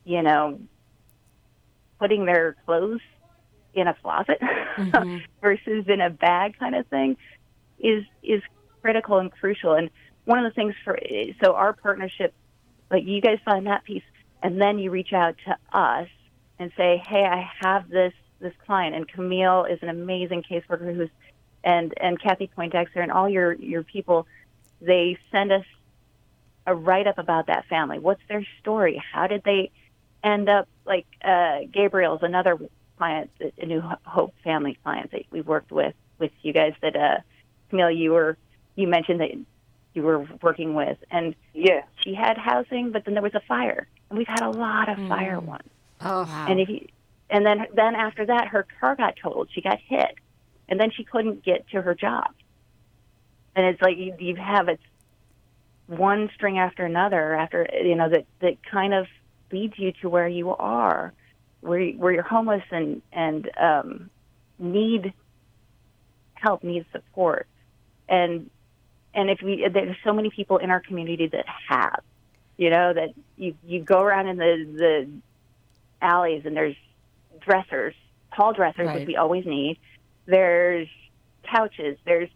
you 0.04 0.22
know, 0.22 0.60
putting 2.00 2.26
their 2.26 2.56
clothes 2.66 3.02
in 3.74 3.88
a 3.88 3.94
closet 3.96 4.40
versus 5.42 5.86
in 5.88 6.02
a 6.02 6.10
bag 6.10 6.58
kind 6.60 6.76
of 6.76 6.86
thing 6.88 7.18
is 7.84 8.04
is 8.24 8.42
critical 8.82 9.20
and 9.20 9.32
crucial. 9.32 9.74
And 9.74 9.90
one 10.26 10.44
of 10.44 10.46
the 10.46 10.56
things 10.56 10.74
for 10.84 10.98
so 11.44 11.54
our 11.54 11.74
partnership, 11.74 12.34
like 12.90 13.06
you 13.06 13.22
guys 13.22 13.40
find 13.46 13.68
that 13.68 13.84
piece, 13.84 14.04
and 14.42 14.60
then 14.60 14.80
you 14.80 14.90
reach 14.90 15.14
out 15.14 15.36
to 15.46 15.58
us 15.78 16.08
and 16.58 16.72
say, 16.76 17.04
"Hey, 17.06 17.24
I 17.24 17.50
have 17.62 17.90
this 17.90 18.14
this 18.40 18.54
client." 18.66 18.96
And 18.96 19.08
Camille 19.08 19.66
is 19.66 19.80
an 19.84 19.90
amazing 19.90 20.44
caseworker 20.44 20.96
who's 20.96 21.10
and 21.64 21.94
and 21.98 22.20
Kathy 22.20 22.48
Poindexter 22.48 23.02
and 23.02 23.12
all 23.12 23.30
your 23.30 23.54
your 23.54 23.84
people, 23.84 24.28
they 24.82 25.18
send 25.32 25.52
us 25.52 25.66
a 26.66 26.74
write 26.74 27.08
up 27.08 27.18
about 27.18 27.48
that 27.48 27.66
family. 27.66 28.00
What's 28.00 28.22
their 28.30 28.46
story? 28.62 29.02
How 29.12 29.28
did 29.28 29.44
they 29.44 29.72
end 30.24 30.50
up 30.50 30.68
like 30.86 31.06
uh, 31.24 31.60
Gabriel's 31.72 32.24
another 32.24 32.58
client, 32.98 33.30
a 33.58 33.66
New 33.66 33.82
Hope 34.06 34.34
family 34.44 34.78
client 34.84 35.12
that 35.12 35.24
we 35.32 35.42
worked 35.42 35.72
with 35.72 35.94
with 36.20 36.32
you 36.42 36.54
guys. 36.54 36.74
That 36.82 36.96
uh, 36.96 37.18
Camille, 37.74 37.90
you 37.92 38.12
were 38.12 38.38
you 38.76 38.88
mentioned 38.88 39.20
that 39.22 39.32
you 39.96 40.04
were 40.04 40.28
working 40.44 40.76
with, 40.76 40.98
and 41.10 41.36
Yeah. 41.54 41.82
she 42.04 42.14
had 42.14 42.38
housing, 42.38 42.92
but 42.92 43.04
then 43.06 43.16
there 43.16 43.24
was 43.24 43.34
a 43.34 43.42
fire, 43.48 43.88
and 44.10 44.18
we've 44.18 44.28
had 44.28 44.44
a 44.44 44.50
lot 44.50 44.90
of 44.90 44.98
fire 45.08 45.40
ones. 45.40 45.70
oh, 46.02 46.26
And 46.48 46.60
if 46.60 46.70
you, 46.70 46.88
and 47.32 47.46
then 47.46 47.66
then 47.74 47.96
after 47.96 48.28
that, 48.28 48.48
her 48.50 48.68
car 48.80 48.96
got 48.96 49.16
totaled. 49.22 49.50
She 49.52 49.62
got 49.62 49.80
hit, 49.88 50.12
and 50.70 50.80
then 50.80 50.92
she 50.92 51.04
couldn't 51.04 51.44
get 51.44 51.68
to 51.70 51.82
her 51.82 51.96
job. 51.96 52.28
And 53.56 53.66
it's 53.66 53.82
like 53.82 53.98
you, 53.98 54.16
you 54.20 54.36
have 54.36 54.68
it's 54.70 54.84
one 55.88 56.30
string 56.36 56.60
after 56.60 56.86
another 56.86 57.34
after 57.34 57.68
you 57.84 57.96
know 57.96 58.10
that 58.10 58.26
that 58.42 58.58
kind 58.64 58.94
of 58.94 59.08
leads 59.52 59.74
you 59.78 59.94
to 60.02 60.10
where 60.10 60.28
you 60.28 60.52
are, 60.52 61.14
where 61.62 61.80
you, 61.80 61.98
where 61.98 62.12
you're 62.14 62.22
homeless 62.24 62.64
and 62.72 63.02
and 63.12 63.50
um, 63.60 64.12
need 64.60 65.14
help, 66.36 66.64
need 66.64 66.86
support, 66.92 67.48
and 68.10 68.50
and 69.14 69.30
if 69.30 69.42
we 69.42 69.68
there's 69.72 69.96
so 70.04 70.14
many 70.14 70.30
people 70.30 70.58
in 70.58 70.72
our 70.72 70.80
community 70.80 71.28
that 71.28 71.46
have, 71.70 72.02
you 72.58 72.70
know, 72.70 72.94
that 72.94 73.10
you 73.38 73.56
you 73.66 73.82
go 73.82 74.00
around 74.02 74.28
in 74.28 74.38
the 74.38 74.66
the 74.78 75.10
alleys 76.02 76.46
and 76.46 76.56
there's 76.56 76.76
dressers, 77.40 77.96
tall 78.36 78.54
dressers, 78.54 78.88
Right. 78.88 79.00
which 79.00 79.08
we 79.08 79.16
always 79.16 79.46
need. 79.46 79.78
There's 80.26 80.88
couches. 81.44 81.98
There's 82.06 82.30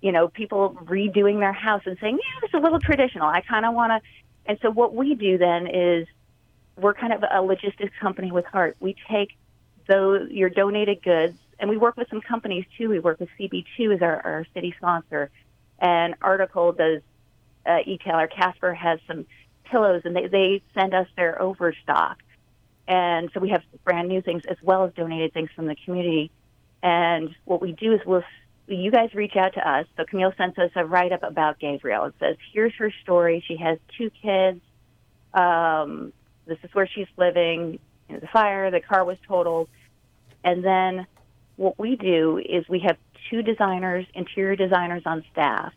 you 0.00 0.12
know 0.12 0.28
people 0.28 0.76
redoing 0.84 1.40
their 1.40 1.52
house 1.52 1.82
and 1.86 1.96
saying, 2.00 2.16
yeah, 2.16 2.44
it's 2.44 2.54
a 2.54 2.58
little 2.58 2.80
traditional. 2.80 3.26
I 3.28 3.40
kind 3.40 3.64
of 3.64 3.74
want 3.74 3.90
to. 3.92 4.08
And 4.46 4.58
so 4.60 4.70
what 4.70 4.94
we 4.94 5.14
do 5.14 5.38
then 5.38 5.66
is 5.66 6.06
we're 6.78 6.94
kind 6.94 7.12
of 7.12 7.24
a 7.30 7.40
logistics 7.40 7.94
company 8.00 8.30
with 8.32 8.44
heart. 8.46 8.76
We 8.80 8.96
take 9.10 9.36
those 9.88 10.30
your 10.30 10.50
donated 10.50 11.02
goods, 11.02 11.38
and 11.58 11.70
we 11.70 11.76
work 11.76 11.96
with 11.96 12.08
some 12.08 12.20
companies 12.20 12.64
too. 12.76 12.88
We 12.88 12.98
work 12.98 13.20
with 13.20 13.28
CB2 13.38 13.96
as 13.96 14.02
our, 14.02 14.20
our 14.24 14.46
city 14.54 14.74
sponsor, 14.76 15.30
and 15.78 16.14
Article 16.22 16.72
does 16.72 17.02
uh, 17.66 17.78
e-tailer. 17.84 18.26
Casper 18.26 18.74
has 18.74 19.00
some 19.06 19.26
pillows, 19.64 20.02
and 20.04 20.14
they 20.14 20.26
they 20.26 20.62
send 20.74 20.94
us 20.94 21.08
their 21.16 21.40
overstock, 21.40 22.22
and 22.86 23.30
so 23.32 23.40
we 23.40 23.50
have 23.50 23.62
brand 23.84 24.08
new 24.08 24.22
things 24.22 24.42
as 24.48 24.56
well 24.62 24.84
as 24.84 24.92
donated 24.94 25.32
things 25.32 25.50
from 25.54 25.66
the 25.66 25.76
community. 25.84 26.30
And 26.82 27.34
what 27.44 27.62
we 27.62 27.72
do 27.72 27.94
is 27.94 28.00
we'll 28.04 28.24
you 28.66 28.90
guys 28.90 29.12
reach 29.14 29.36
out 29.36 29.54
to 29.54 29.68
us. 29.68 29.86
So 29.96 30.04
Camille 30.04 30.32
sends 30.36 30.58
us 30.58 30.70
a 30.74 30.84
write 30.84 31.12
up 31.12 31.22
about 31.22 31.58
Gabrielle. 31.58 32.06
It 32.06 32.14
says, 32.18 32.36
here's 32.52 32.74
her 32.76 32.90
story. 33.02 33.44
She 33.46 33.56
has 33.56 33.78
two 33.98 34.10
kids. 34.10 34.60
Um, 35.34 36.12
this 36.46 36.58
is 36.62 36.70
where 36.72 36.86
she's 36.86 37.08
living. 37.16 37.78
You 38.08 38.14
know, 38.14 38.20
the 38.20 38.26
fire, 38.28 38.70
the 38.70 38.80
car 38.80 39.04
was 39.04 39.18
totaled. 39.26 39.68
And 40.44 40.64
then 40.64 41.06
what 41.56 41.78
we 41.78 41.96
do 41.96 42.38
is 42.38 42.68
we 42.68 42.80
have 42.80 42.96
two 43.30 43.42
designers, 43.42 44.06
interior 44.14 44.56
designers 44.56 45.02
on 45.06 45.24
staff. 45.32 45.72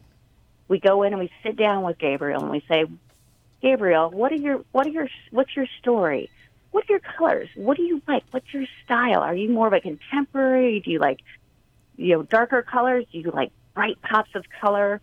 We 0.68 0.80
go 0.80 1.04
in 1.04 1.14
and 1.14 1.20
we 1.20 1.32
sit 1.44 1.56
down 1.56 1.84
with 1.84 1.98
Gabriel 1.98 2.42
and 2.42 2.52
we 2.52 2.64
say, 2.70 2.86
Gabriel, 3.62 4.10
what 4.10 4.32
are 4.32 4.36
your 4.36 4.64
what 4.72 4.86
are 4.86 4.92
your 4.92 5.08
what's 5.32 5.56
your 5.56 5.68
story? 5.80 6.30
What 6.72 6.84
are 6.84 6.94
your 6.94 7.00
colors? 7.00 7.50
What 7.56 7.78
do 7.78 7.84
you 7.84 8.02
like? 8.08 8.24
What's 8.32 8.54
your 8.54 8.66
style? 8.86 9.22
Are 9.22 9.36
you 9.36 9.50
more 9.50 9.68
of 9.68 9.74
a 9.74 9.80
contemporary? 9.80 10.80
Do 10.82 10.92
you 10.92 11.00
like 11.00 11.20
you 11.96 12.14
know 12.14 12.24
darker 12.24 12.62
colors? 12.62 13.06
Do 13.12 13.20
you 13.20 13.32
like 13.32 13.52
bright 13.74 14.02
pops 14.02 14.36
of 14.36 14.46
color? 14.62 15.02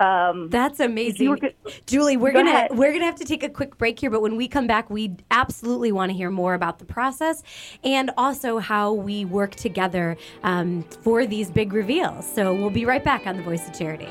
Um, 0.00 0.48
That's 0.48 0.80
amazing, 0.80 1.38
Julie. 1.86 2.16
We're 2.16 2.32
Go 2.32 2.40
gonna 2.40 2.50
ahead. 2.50 2.76
we're 2.76 2.92
gonna 2.92 3.04
have 3.04 3.16
to 3.16 3.24
take 3.24 3.42
a 3.42 3.50
quick 3.50 3.76
break 3.76 4.00
here, 4.00 4.10
but 4.10 4.22
when 4.22 4.36
we 4.36 4.48
come 4.48 4.66
back, 4.66 4.88
we 4.88 5.14
absolutely 5.30 5.92
want 5.92 6.10
to 6.10 6.16
hear 6.16 6.30
more 6.30 6.54
about 6.54 6.78
the 6.78 6.86
process 6.86 7.42
and 7.84 8.10
also 8.16 8.58
how 8.58 8.92
we 8.94 9.26
work 9.26 9.54
together 9.54 10.16
um, 10.42 10.82
for 11.02 11.26
these 11.26 11.50
big 11.50 11.74
reveals. 11.74 12.26
So 12.26 12.54
we'll 12.54 12.70
be 12.70 12.86
right 12.86 13.04
back 13.04 13.26
on 13.26 13.36
the 13.36 13.42
Voice 13.42 13.68
of 13.68 13.78
Charity. 13.78 14.08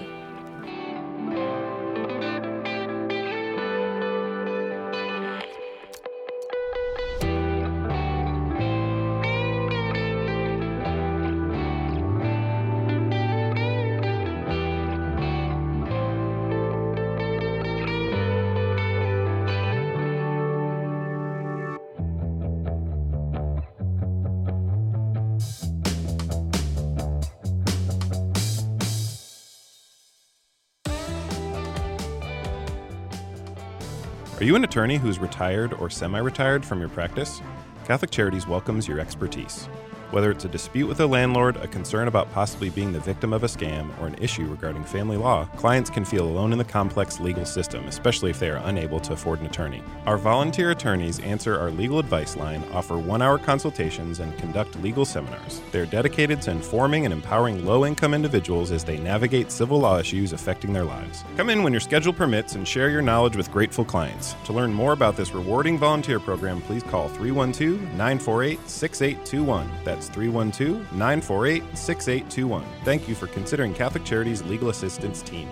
You 34.49 34.55
an 34.55 34.63
attorney 34.63 34.97
who's 34.97 35.19
retired 35.19 35.73
or 35.73 35.91
semi 35.91 36.17
retired 36.17 36.65
from 36.65 36.79
your 36.79 36.89
practice? 36.89 37.39
Catholic 37.85 38.09
Charities 38.09 38.47
welcomes 38.47 38.87
your 38.87 38.99
expertise. 38.99 39.69
Whether 40.11 40.31
it's 40.31 40.45
a 40.45 40.49
dispute 40.49 40.87
with 40.87 40.99
a 41.01 41.05
landlord, 41.05 41.57
a 41.57 41.67
concern 41.67 42.07
about 42.07 42.31
possibly 42.33 42.71
being 42.71 42.91
the 42.91 42.99
victim 42.99 43.31
of 43.31 43.43
a 43.43 43.47
scam, 43.47 43.89
or 44.01 44.07
an 44.07 44.15
issue 44.15 44.47
regarding 44.47 44.83
family 44.83 45.17
law, 45.17 45.45
clients 45.55 45.91
can 45.91 46.03
feel 46.03 46.25
alone 46.25 46.51
in 46.51 46.57
the 46.57 46.63
complex 46.63 47.19
legal 47.19 47.45
system, 47.45 47.85
especially 47.85 48.31
if 48.31 48.39
they 48.39 48.49
are 48.49 48.61
unable 48.65 48.99
to 49.01 49.13
afford 49.13 49.39
an 49.39 49.45
attorney. 49.45 49.83
Our 50.07 50.17
volunteer 50.17 50.71
attorneys 50.71 51.19
answer 51.19 51.59
our 51.59 51.69
legal 51.69 51.99
advice 51.99 52.35
line, 52.35 52.63
offer 52.71 52.97
one 52.97 53.21
hour 53.21 53.37
consultations, 53.37 54.19
and 54.19 54.35
conduct 54.39 54.81
legal 54.81 55.05
seminars. 55.05 55.61
They're 55.71 55.85
dedicated 55.85 56.41
to 56.43 56.51
informing 56.51 57.05
and 57.05 57.13
empowering 57.13 57.63
low 57.63 57.85
income 57.85 58.15
individuals 58.15 58.71
as 58.71 58.83
they 58.83 58.97
navigate 58.97 59.51
civil 59.51 59.79
law 59.79 59.99
issues 59.99 60.33
affecting 60.33 60.73
their 60.73 60.85
lives. 60.85 61.23
Come 61.37 61.51
in 61.51 61.61
when 61.61 61.73
your 61.73 61.79
schedule 61.81 62.13
permits 62.13 62.55
and 62.55 62.67
share 62.67 62.89
your 62.89 63.03
knowledge 63.03 63.35
with 63.35 63.51
grateful 63.51 63.85
clients. 63.85 64.33
To 64.45 64.53
learn 64.53 64.73
more 64.73 64.93
about 64.93 65.15
this 65.15 65.33
rewarding 65.33 65.77
volunteer 65.77 66.19
program, 66.19 66.61
please 66.61 66.81
call 66.81 67.09
312 67.09 67.79
948 67.93 68.67
6821. 68.67 69.69
That's 69.83 69.98
312 70.07 70.91
948 70.93 71.63
6821. 71.77 72.63
Thank 72.83 73.07
you 73.07 73.15
for 73.15 73.27
considering 73.27 73.73
Catholic 73.73 74.03
Charities 74.05 74.43
Legal 74.43 74.69
Assistance 74.69 75.21
Team. 75.21 75.49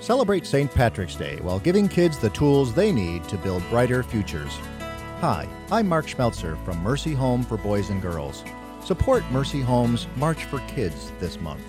Celebrate 0.00 0.44
St. 0.44 0.70
Patrick's 0.70 1.16
Day 1.16 1.38
while 1.40 1.58
giving 1.58 1.88
kids 1.88 2.18
the 2.18 2.28
tools 2.30 2.74
they 2.74 2.92
need 2.92 3.24
to 3.24 3.38
build 3.38 3.62
brighter 3.70 4.02
futures. 4.02 4.52
Hi, 5.20 5.48
I'm 5.70 5.88
Mark 5.88 6.06
Schmeltzer 6.06 6.62
from 6.62 6.82
Mercy 6.82 7.14
Home 7.14 7.42
for 7.42 7.56
Boys 7.56 7.88
and 7.88 8.02
Girls. 8.02 8.44
Support 8.84 9.24
Mercy 9.30 9.62
Home's 9.62 10.06
March 10.16 10.44
for 10.44 10.58
Kids 10.68 11.10
this 11.20 11.40
month. 11.40 11.62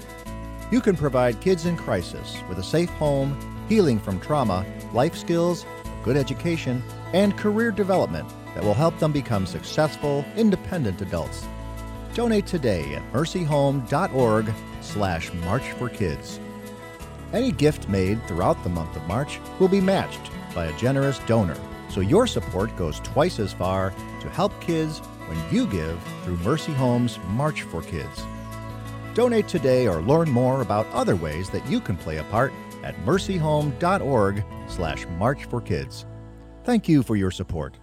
You 0.69 0.81
can 0.81 0.97
provide 0.97 1.39
kids 1.39 1.65
in 1.65 1.77
crisis 1.77 2.41
with 2.49 2.59
a 2.59 2.63
safe 2.63 2.89
home, 2.89 3.37
healing 3.69 3.99
from 3.99 4.19
trauma, 4.19 4.65
life 4.91 5.15
skills, 5.15 5.65
good 6.03 6.17
education, 6.17 6.83
and 7.13 7.37
career 7.37 7.71
development 7.71 8.29
that 8.55 8.63
will 8.63 8.73
help 8.73 8.97
them 8.97 9.11
become 9.11 9.45
successful, 9.45 10.25
independent 10.35 11.01
adults. 11.01 11.45
Donate 12.15 12.47
today 12.47 12.95
at 12.95 13.13
mercyhome.org 13.13 14.51
slash 14.81 15.31
March 15.33 15.69
for 15.73 15.89
Kids. 15.89 16.39
Any 17.33 17.51
gift 17.51 17.89
made 17.89 18.25
throughout 18.27 18.61
the 18.63 18.69
month 18.69 18.95
of 18.95 19.05
March 19.07 19.39
will 19.59 19.67
be 19.67 19.81
matched 19.81 20.31
by 20.53 20.65
a 20.65 20.77
generous 20.77 21.19
donor, 21.27 21.57
so 21.89 21.99
your 21.99 22.25
support 22.25 22.75
goes 22.77 23.01
twice 23.01 23.39
as 23.39 23.51
far 23.51 23.93
to 24.21 24.29
help 24.29 24.59
kids 24.61 24.99
when 25.27 25.37
you 25.53 25.67
give 25.67 26.01
through 26.23 26.37
Mercy 26.37 26.71
Home's 26.71 27.19
March 27.29 27.63
for 27.63 27.81
Kids. 27.81 28.23
Donate 29.13 29.47
today 29.47 29.87
or 29.87 30.01
learn 30.01 30.29
more 30.29 30.61
about 30.61 30.87
other 30.87 31.15
ways 31.15 31.49
that 31.49 31.65
you 31.67 31.81
can 31.81 31.97
play 31.97 32.17
a 32.17 32.23
part 32.25 32.53
at 32.83 32.95
mercyhome.org 33.05 34.45
slash 34.67 35.05
March 35.17 35.45
for 35.45 35.59
Kids. 35.59 36.05
Thank 36.63 36.87
you 36.87 37.03
for 37.03 37.15
your 37.15 37.31
support. 37.31 37.77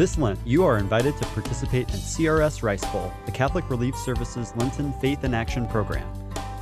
This 0.00 0.16
Lent, 0.16 0.38
you 0.46 0.64
are 0.64 0.78
invited 0.78 1.14
to 1.18 1.26
participate 1.26 1.90
in 1.90 1.96
CRS 1.96 2.62
Rice 2.62 2.86
Bowl, 2.86 3.12
the 3.26 3.32
Catholic 3.32 3.68
Relief 3.68 3.94
Service's 3.94 4.56
Lenten 4.56 4.94
Faith 4.94 5.24
and 5.24 5.34
Action 5.34 5.68
program. 5.68 6.10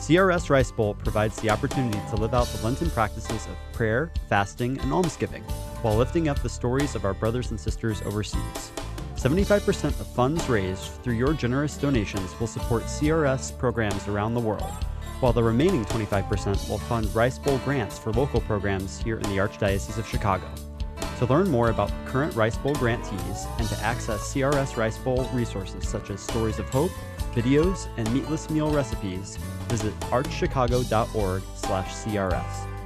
CRS 0.01 0.51
Rice 0.51 0.73
Bowl 0.73 0.95
provides 0.95 1.41
the 1.41 1.49
opportunity 1.49 2.01
to 2.11 2.17
live 2.17 2.35
out 2.35 2.49
the 2.49 2.65
Lenten 2.65 2.91
practices 2.91 3.47
of 3.47 3.57
prayer, 3.73 4.11
fasting, 4.29 4.77
and 4.81 4.93
almsgiving 4.93 5.45
while 5.83 5.95
lifting 5.95 6.29
up 6.29 6.43
the 6.43 6.49
stories 6.49 6.97
of 6.97 7.05
our 7.05 7.15
brothers 7.15 7.53
and 7.53 7.61
sisters 7.61 8.03
overseas. 8.03 8.73
75% 9.15 9.85
of 9.85 10.07
funds 10.09 10.49
raised 10.49 11.01
through 11.05 11.15
your 11.15 11.33
generous 11.33 11.77
donations 11.77 12.35
will 12.41 12.49
support 12.49 12.83
CRS 12.87 13.57
programs 13.57 14.09
around 14.09 14.35
the 14.35 14.41
world, 14.41 14.73
while 15.21 15.33
the 15.33 15.45
remaining 15.45 15.85
25% 15.85 16.69
will 16.69 16.79
fund 16.79 17.15
Rice 17.15 17.39
Bowl 17.39 17.59
grants 17.59 18.01
for 18.01 18.13
local 18.15 18.41
programs 18.41 18.99
here 18.99 19.19
in 19.19 19.31
the 19.31 19.37
Archdiocese 19.37 19.97
of 19.97 20.09
Chicago. 20.09 20.51
To 21.19 21.27
learn 21.27 21.51
more 21.51 21.69
about 21.71 21.91
current 22.07 22.37
Rice 22.37 22.57
Bowl 22.57 22.75
grantees 22.75 23.47
and 23.59 23.69
to 23.69 23.77
access 23.81 24.33
CRS 24.33 24.77
Rice 24.77 24.99
Bowl 24.99 25.29
resources 25.33 25.89
such 25.89 26.11
as 26.11 26.21
Stories 26.21 26.61
of 26.61 26.69
Hope, 26.69 26.93
videos, 27.35 27.89
and 27.97 28.09
meatless 28.15 28.49
meal 28.51 28.71
recipes, 28.71 29.37
visit 29.69 29.99
archchicago.org/crs. 30.01 32.78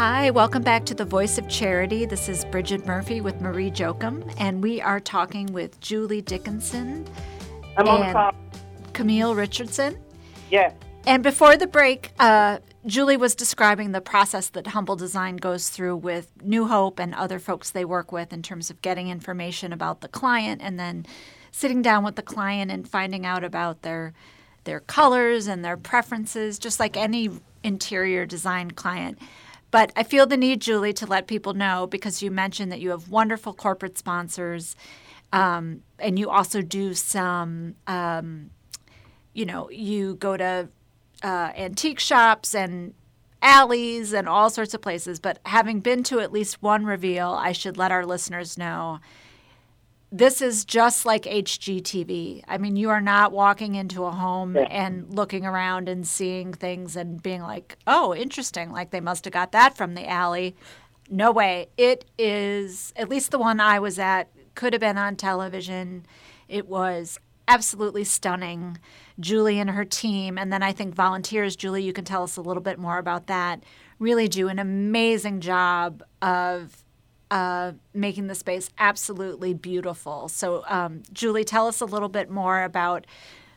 Hi, 0.00 0.30
welcome 0.30 0.62
back 0.62 0.86
to 0.86 0.94
the 0.94 1.04
Voice 1.04 1.36
of 1.36 1.46
Charity. 1.46 2.06
This 2.06 2.30
is 2.30 2.46
Bridget 2.46 2.86
Murphy 2.86 3.20
with 3.20 3.38
Marie 3.42 3.70
Jokum, 3.70 4.34
and 4.38 4.62
we 4.62 4.80
are 4.80 4.98
talking 4.98 5.52
with 5.52 5.78
Julie 5.80 6.22
Dickinson 6.22 7.06
I'm 7.76 7.86
and. 7.86 8.34
Camille 8.94 9.34
Richardson. 9.34 9.98
Yes. 10.50 10.72
And 11.06 11.22
before 11.22 11.58
the 11.58 11.66
break, 11.66 12.12
uh, 12.18 12.60
Julie 12.86 13.18
was 13.18 13.34
describing 13.34 13.92
the 13.92 14.00
process 14.00 14.48
that 14.48 14.68
Humble 14.68 14.96
Design 14.96 15.36
goes 15.36 15.68
through 15.68 15.96
with 15.96 16.30
New 16.42 16.66
Hope 16.66 16.98
and 16.98 17.14
other 17.14 17.38
folks 17.38 17.70
they 17.70 17.84
work 17.84 18.10
with 18.10 18.32
in 18.32 18.40
terms 18.40 18.70
of 18.70 18.80
getting 18.80 19.08
information 19.08 19.70
about 19.70 20.00
the 20.00 20.08
client 20.08 20.62
and 20.64 20.80
then 20.80 21.04
sitting 21.52 21.82
down 21.82 22.04
with 22.04 22.16
the 22.16 22.22
client 22.22 22.70
and 22.70 22.88
finding 22.88 23.26
out 23.26 23.44
about 23.44 23.82
their 23.82 24.14
their 24.64 24.80
colors 24.80 25.46
and 25.46 25.62
their 25.62 25.76
preferences, 25.76 26.58
just 26.58 26.80
like 26.80 26.96
any 26.96 27.28
interior 27.62 28.24
design 28.24 28.70
client. 28.70 29.18
But 29.70 29.92
I 29.94 30.02
feel 30.02 30.26
the 30.26 30.36
need, 30.36 30.60
Julie, 30.60 30.92
to 30.94 31.06
let 31.06 31.26
people 31.26 31.54
know 31.54 31.86
because 31.86 32.22
you 32.22 32.30
mentioned 32.30 32.72
that 32.72 32.80
you 32.80 32.90
have 32.90 33.08
wonderful 33.08 33.54
corporate 33.54 33.96
sponsors, 33.96 34.74
um, 35.32 35.82
and 35.98 36.18
you 36.18 36.28
also 36.28 36.60
do 36.62 36.94
some. 36.94 37.76
Um, 37.86 38.50
you 39.32 39.46
know, 39.46 39.70
you 39.70 40.16
go 40.16 40.36
to 40.36 40.68
uh, 41.22 41.52
antique 41.56 42.00
shops 42.00 42.54
and 42.54 42.94
alleys 43.42 44.12
and 44.12 44.28
all 44.28 44.50
sorts 44.50 44.74
of 44.74 44.82
places. 44.82 45.20
But 45.20 45.38
having 45.46 45.80
been 45.80 46.02
to 46.04 46.20
at 46.20 46.32
least 46.32 46.62
one 46.62 46.84
reveal, 46.84 47.30
I 47.30 47.52
should 47.52 47.76
let 47.76 47.92
our 47.92 48.04
listeners 48.04 48.58
know 48.58 49.00
this 50.12 50.42
is 50.42 50.64
just 50.64 51.06
like 51.06 51.22
HGTV. 51.22 52.42
I 52.48 52.58
mean, 52.58 52.76
you 52.76 52.90
are 52.90 53.00
not 53.00 53.30
walking 53.32 53.76
into 53.76 54.04
a 54.04 54.10
home 54.10 54.56
and 54.56 55.14
looking 55.14 55.46
around 55.46 55.88
and 55.88 56.06
seeing 56.06 56.52
things 56.52 56.96
and 56.96 57.22
being 57.22 57.42
like, 57.42 57.78
oh, 57.86 58.14
interesting. 58.14 58.72
Like 58.72 58.90
they 58.90 59.00
must 59.00 59.24
have 59.24 59.32
got 59.32 59.52
that 59.52 59.76
from 59.76 59.94
the 59.94 60.08
alley. 60.08 60.56
No 61.08 61.30
way. 61.30 61.68
It 61.76 62.04
is, 62.18 62.92
at 62.96 63.08
least 63.08 63.30
the 63.30 63.38
one 63.38 63.60
I 63.60 63.78
was 63.78 63.98
at, 63.98 64.28
could 64.54 64.72
have 64.72 64.80
been 64.80 64.98
on 64.98 65.14
television. 65.14 66.06
It 66.48 66.68
was 66.68 67.18
absolutely 67.46 68.04
stunning. 68.04 68.78
Julie 69.18 69.60
and 69.60 69.70
her 69.70 69.84
team, 69.84 70.38
and 70.38 70.52
then 70.52 70.62
I 70.62 70.72
think 70.72 70.94
volunteers, 70.94 71.56
Julie, 71.56 71.82
you 71.82 71.92
can 71.92 72.04
tell 72.04 72.22
us 72.22 72.36
a 72.36 72.42
little 72.42 72.62
bit 72.62 72.78
more 72.78 72.98
about 72.98 73.26
that, 73.26 73.62
really 73.98 74.28
do 74.28 74.48
an 74.48 74.58
amazing 74.58 75.40
job 75.40 76.02
of 76.22 76.84
uh, 77.30 77.72
making 77.94 78.26
the 78.26 78.34
space 78.34 78.70
absolutely 78.78 79.54
beautiful. 79.54 80.28
So, 80.28 80.64
um, 80.68 81.02
Julie, 81.12 81.44
tell 81.44 81.66
us 81.66 81.80
a 81.80 81.84
little 81.84 82.08
bit 82.08 82.30
more 82.30 82.62
about 82.62 83.06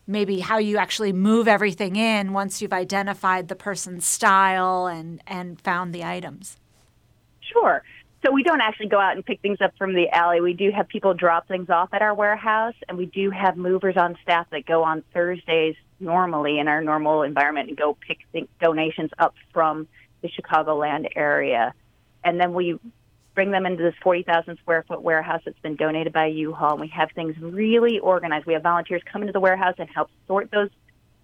maybe 0.06 0.40
how 0.42 0.58
you 0.58 0.78
actually 0.78 1.14
move 1.14 1.48
everything 1.48 1.96
in 1.96 2.34
once 2.34 2.62
you've 2.62 2.74
identified 2.74 3.48
the 3.48 3.56
person's 3.56 4.06
style 4.06 4.86
and, 4.86 5.22
and 5.26 5.60
found 5.62 5.94
the 5.94 6.04
items. 6.04 6.58
Sure. 7.42 7.84
so 8.26 8.32
we 8.32 8.44
don't 8.44 8.62
actually 8.62 8.88
go 8.88 9.00
out 9.00 9.16
and 9.16 9.26
pick 9.26 9.42
things 9.42 9.60
up 9.62 9.74
from 9.78 9.94
the 9.94 10.10
alley. 10.10 10.42
We 10.42 10.54
do 10.54 10.72
have 10.72 10.88
people 10.88 11.14
drop 11.14 11.48
things 11.48 11.70
off 11.70 11.90
at 11.94 12.02
our 12.02 12.14
warehouse, 12.14 12.76
and 12.88 12.98
we 12.98 13.06
do 13.06 13.30
have 13.32 13.58
movers 13.58 13.96
on 13.98 14.18
staff 14.24 14.48
that 14.52 14.66
go 14.66 14.84
on 14.84 15.04
Thursdays 15.14 15.76
normally 16.00 16.60
in 16.60 16.68
our 16.68 16.82
normal 16.82 17.24
environment 17.24 17.70
and 17.70 17.78
go 17.78 17.98
pick 18.08 18.20
th- 18.32 18.48
donations 18.62 19.12
up 19.20 19.36
from 19.54 19.88
the 20.22 20.30
Chicagoland 20.30 21.08
area, 21.16 21.74
and 22.24 22.40
then 22.40 22.54
we 22.54 22.80
bring 23.36 23.52
them 23.52 23.66
into 23.66 23.84
this 23.84 23.96
40,000 24.04 24.58
square 24.58 24.84
foot 24.88 25.02
warehouse 25.02 25.42
that's 25.46 25.60
been 25.60 25.76
donated 25.76 26.14
by 26.14 26.28
U-Haul. 26.28 26.78
We 26.78 26.90
have 26.90 27.10
things 27.12 27.36
really 27.40 28.00
organized. 28.00 28.46
We 28.46 28.54
have 28.54 28.64
volunteers 28.64 29.02
come 29.12 29.22
into 29.22 29.34
the 29.34 29.40
warehouse 29.40 29.76
and 29.78 29.90
help 29.90 30.10
sort 30.28 30.52
those 30.52 30.70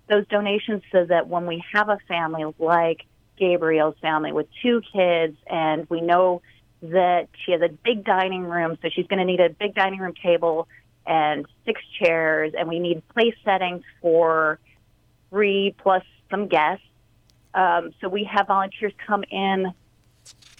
those 0.07 0.27
donations 0.27 0.81
so 0.91 1.05
that 1.05 1.27
when 1.27 1.45
we 1.45 1.63
have 1.71 1.87
a 1.87 1.99
family 2.07 2.43
like 2.57 3.05
Gabriel's 3.37 3.95
family 4.01 4.31
with 4.31 4.47
two 4.61 4.81
kids, 4.91 5.37
and 5.47 5.87
we 5.87 6.01
know 6.01 6.41
that 6.81 7.27
she 7.45 7.51
has 7.51 7.61
a 7.61 7.69
big 7.69 8.03
dining 8.03 8.43
room, 8.43 8.77
so 8.81 8.89
she's 8.89 9.05
going 9.05 9.19
to 9.19 9.25
need 9.25 9.39
a 9.39 9.49
big 9.49 9.75
dining 9.75 9.99
room 9.99 10.13
table 10.21 10.67
and 11.05 11.45
six 11.65 11.81
chairs, 12.01 12.53
and 12.57 12.67
we 12.67 12.79
need 12.79 13.07
place 13.09 13.35
settings 13.45 13.83
for 14.01 14.59
three 15.29 15.75
plus 15.77 16.03
some 16.29 16.47
guests. 16.47 16.83
Um, 17.53 17.93
so 18.01 18.09
we 18.09 18.23
have 18.23 18.47
volunteers 18.47 18.93
come 19.07 19.23
in 19.29 19.73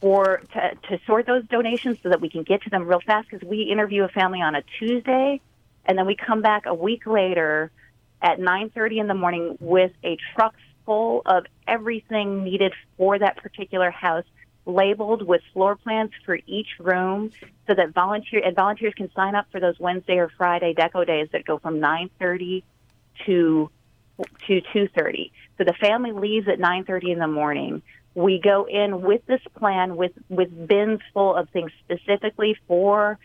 for 0.02 0.42
to, 0.54 0.76
to 0.90 1.00
sort 1.06 1.26
those 1.26 1.46
donations 1.48 1.98
so 2.02 2.10
that 2.10 2.22
we 2.22 2.30
can 2.30 2.44
get 2.44 2.64
to 2.64 2.70
them 2.70 2.88
real 2.88 3.02
fast 3.02 3.30
because 3.30 3.48
we 3.48 3.64
interview 3.64 4.04
a 4.04 4.10
family 4.10 4.42
on 4.42 4.56
a 4.56 4.64
Tuesday, 4.80 5.42
and 5.86 5.98
then 5.98 6.06
we 6.06 6.16
come 6.16 6.42
back 6.42 6.66
a 6.66 6.74
week 6.74 7.06
later 7.06 7.72
at 8.22 8.40
9:30 8.40 9.00
in 9.00 9.08
the 9.08 9.14
morning 9.14 9.58
with 9.60 9.92
a 10.04 10.18
truck 10.34 10.56
full 10.86 11.22
of 11.26 11.46
everything 11.68 12.44
needed 12.44 12.74
for 12.98 13.20
that 13.20 13.38
particular 13.38 13.92
house 13.92 14.26
labeled 14.66 15.26
with 15.26 15.42
floor 15.54 15.76
plans 15.76 16.12
for 16.26 16.38
each 16.46 16.68
room 16.80 17.32
so 17.68 17.74
that 17.74 17.94
volunteer 17.94 18.42
and 18.44 18.56
volunteers 18.56 18.94
can 18.96 19.12
sign 19.14 19.36
up 19.36 19.46
for 19.52 19.60
those 19.60 19.80
Wednesday 19.80 20.18
or 20.18 20.30
Friday 20.38 20.74
deco 20.74 21.06
days 21.06 21.28
that 21.32 21.46
go 21.46 21.58
from 21.58 21.80
9:30 21.80 22.64
to 23.26 23.70
to 24.48 24.62
2:30. 24.74 25.32
So 25.60 25.66
the 25.66 25.74
family 25.74 26.14
leaves 26.14 26.48
at 26.48 26.58
9:30 26.58 27.12
in 27.12 27.20
the 27.20 27.28
morning. 27.28 27.82
We 28.16 28.40
go 28.40 28.66
in 28.66 29.02
with 29.02 29.26
this 29.26 29.42
plan 29.58 29.98
with 29.98 30.14
with 30.30 30.68
bins 30.68 31.02
full 31.14 31.36
of 31.36 31.50
things 31.50 31.72
specifically 31.84 32.58
for 32.68 33.20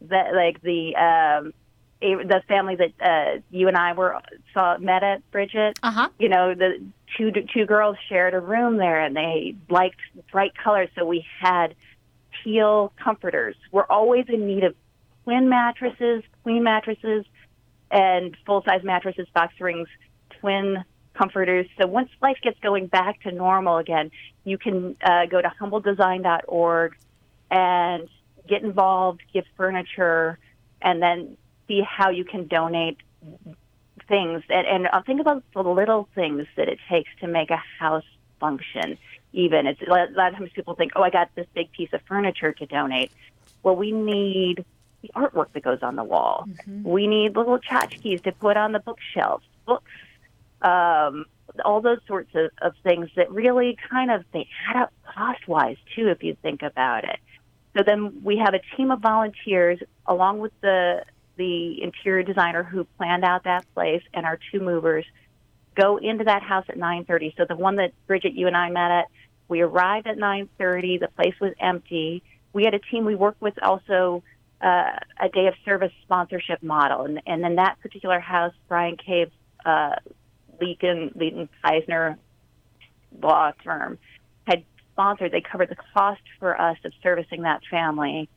that 0.00 0.34
like 0.34 0.60
the 0.62 0.96
um 0.96 1.52
the 2.00 2.42
family 2.48 2.76
that 2.76 2.92
uh, 3.00 3.40
you 3.50 3.68
and 3.68 3.76
I 3.76 3.92
were 3.92 4.18
saw 4.52 4.76
met 4.78 5.02
at 5.02 5.30
Bridget. 5.30 5.78
Uh-huh. 5.82 6.08
You 6.18 6.28
know, 6.30 6.54
the 6.54 6.82
two 7.16 7.32
two 7.52 7.66
girls 7.66 7.96
shared 8.08 8.34
a 8.34 8.40
room 8.40 8.78
there, 8.78 9.00
and 9.00 9.14
they 9.14 9.54
liked 9.68 10.00
bright 10.32 10.52
colors, 10.56 10.88
so 10.96 11.04
we 11.04 11.26
had 11.40 11.74
teal 12.42 12.92
comforters. 13.02 13.56
We're 13.72 13.86
always 13.86 14.26
in 14.28 14.46
need 14.46 14.64
of 14.64 14.74
twin 15.24 15.48
mattresses, 15.48 16.22
queen 16.42 16.62
mattresses, 16.62 17.24
and 17.90 18.36
full 18.46 18.62
size 18.64 18.82
mattresses, 18.82 19.26
box 19.34 19.54
springs, 19.54 19.88
twin 20.40 20.84
comforters. 21.14 21.66
So 21.80 21.86
once 21.86 22.10
life 22.20 22.38
gets 22.42 22.58
going 22.60 22.86
back 22.86 23.22
to 23.22 23.32
normal 23.32 23.78
again, 23.78 24.10
you 24.44 24.58
can 24.58 24.96
uh, 25.02 25.26
go 25.26 25.40
to 25.40 25.52
humbledesign.org 25.60 26.96
and 27.50 28.08
get 28.48 28.62
involved, 28.62 29.22
give 29.32 29.44
furniture, 29.56 30.38
and 30.82 31.02
then 31.02 31.36
see 31.66 31.82
how 31.82 32.10
you 32.10 32.24
can 32.24 32.46
donate 32.46 32.98
things. 34.08 34.42
And, 34.48 34.66
and 34.66 34.88
I'll 34.88 35.02
think 35.02 35.20
about 35.20 35.42
the 35.54 35.62
little 35.62 36.08
things 36.14 36.46
that 36.56 36.68
it 36.68 36.78
takes 36.88 37.10
to 37.20 37.26
make 37.26 37.50
a 37.50 37.62
house 37.78 38.04
function. 38.40 38.98
Even 39.32 39.66
it's 39.66 39.80
a 39.82 39.90
lot 39.90 40.08
of 40.10 40.14
times 40.36 40.50
people 40.54 40.74
think, 40.74 40.92
"Oh, 40.94 41.02
I 41.02 41.10
got 41.10 41.28
this 41.34 41.46
big 41.54 41.72
piece 41.72 41.92
of 41.92 42.02
furniture 42.02 42.52
to 42.52 42.66
donate." 42.66 43.10
Well, 43.62 43.74
we 43.74 43.90
need 43.90 44.64
the 45.02 45.10
artwork 45.16 45.52
that 45.54 45.62
goes 45.62 45.80
on 45.82 45.96
the 45.96 46.04
wall. 46.04 46.48
We 46.84 47.06
need 47.06 47.36
little 47.36 47.58
tchotchkes 47.58 48.22
to 48.22 48.32
put 48.32 48.56
on 48.56 48.72
the 48.72 48.78
bookshelves, 48.78 49.44
books, 49.66 49.90
um, 50.64 51.26
all 51.64 51.80
those 51.80 51.98
sorts 52.08 52.30
of, 52.34 52.50
of 52.62 52.72
things 52.82 53.08
that 53.16 53.30
really 53.30 53.76
kind 53.90 54.10
of 54.10 54.24
they 54.32 54.48
add 54.68 54.82
up 54.82 54.92
cost 55.14 55.46
wise 55.46 55.76
too, 55.94 56.08
if 56.08 56.22
you 56.22 56.36
think 56.42 56.62
about 56.62 57.04
it. 57.04 57.18
So 57.76 57.82
then 57.84 58.22
we 58.24 58.38
have 58.38 58.54
a 58.54 58.60
team 58.76 58.90
of 58.90 59.00
volunteers 59.00 59.78
along 60.06 60.40
with 60.40 60.52
the 60.60 61.04
the 61.36 61.82
interior 61.82 62.22
designer 62.22 62.62
who 62.62 62.84
planned 62.96 63.24
out 63.24 63.44
that 63.44 63.66
place 63.74 64.02
and 64.14 64.24
our 64.24 64.38
two 64.52 64.60
movers 64.60 65.04
go 65.74 65.96
into 65.96 66.24
that 66.24 66.42
house 66.42 66.64
at 66.68 66.76
9:30. 66.76 67.36
So 67.36 67.44
the 67.44 67.56
one 67.56 67.76
that 67.76 67.92
Bridget 68.06 68.34
you 68.34 68.46
and 68.46 68.56
I 68.56 68.70
met 68.70 68.90
at, 68.90 69.06
we 69.48 69.60
arrived 69.60 70.06
at 70.06 70.16
9:30. 70.16 70.98
The 71.00 71.08
place 71.08 71.34
was 71.40 71.52
empty. 71.60 72.22
We 72.52 72.64
had 72.64 72.74
a 72.74 72.78
team 72.78 73.04
we 73.04 73.16
worked 73.16 73.42
with 73.42 73.54
also 73.62 74.22
uh, 74.60 74.92
a 75.20 75.28
day 75.28 75.48
of 75.48 75.54
service 75.64 75.92
sponsorship 76.02 76.62
model, 76.62 77.02
and 77.02 77.20
and 77.26 77.42
then 77.42 77.56
that 77.56 77.78
particular 77.80 78.20
house, 78.20 78.54
Bryan 78.68 78.96
Cave, 78.96 79.30
uh, 79.66 79.96
Leakin, 80.60 81.12
Leighton 81.14 81.48
Paisner 81.64 82.16
law 83.22 83.52
firm 83.62 83.98
had 84.46 84.64
sponsored. 84.92 85.32
They 85.32 85.40
covered 85.40 85.68
the 85.68 85.76
cost 85.94 86.22
for 86.38 86.60
us 86.60 86.76
of 86.84 86.92
servicing 87.02 87.42
that 87.42 87.62
family, 87.70 88.28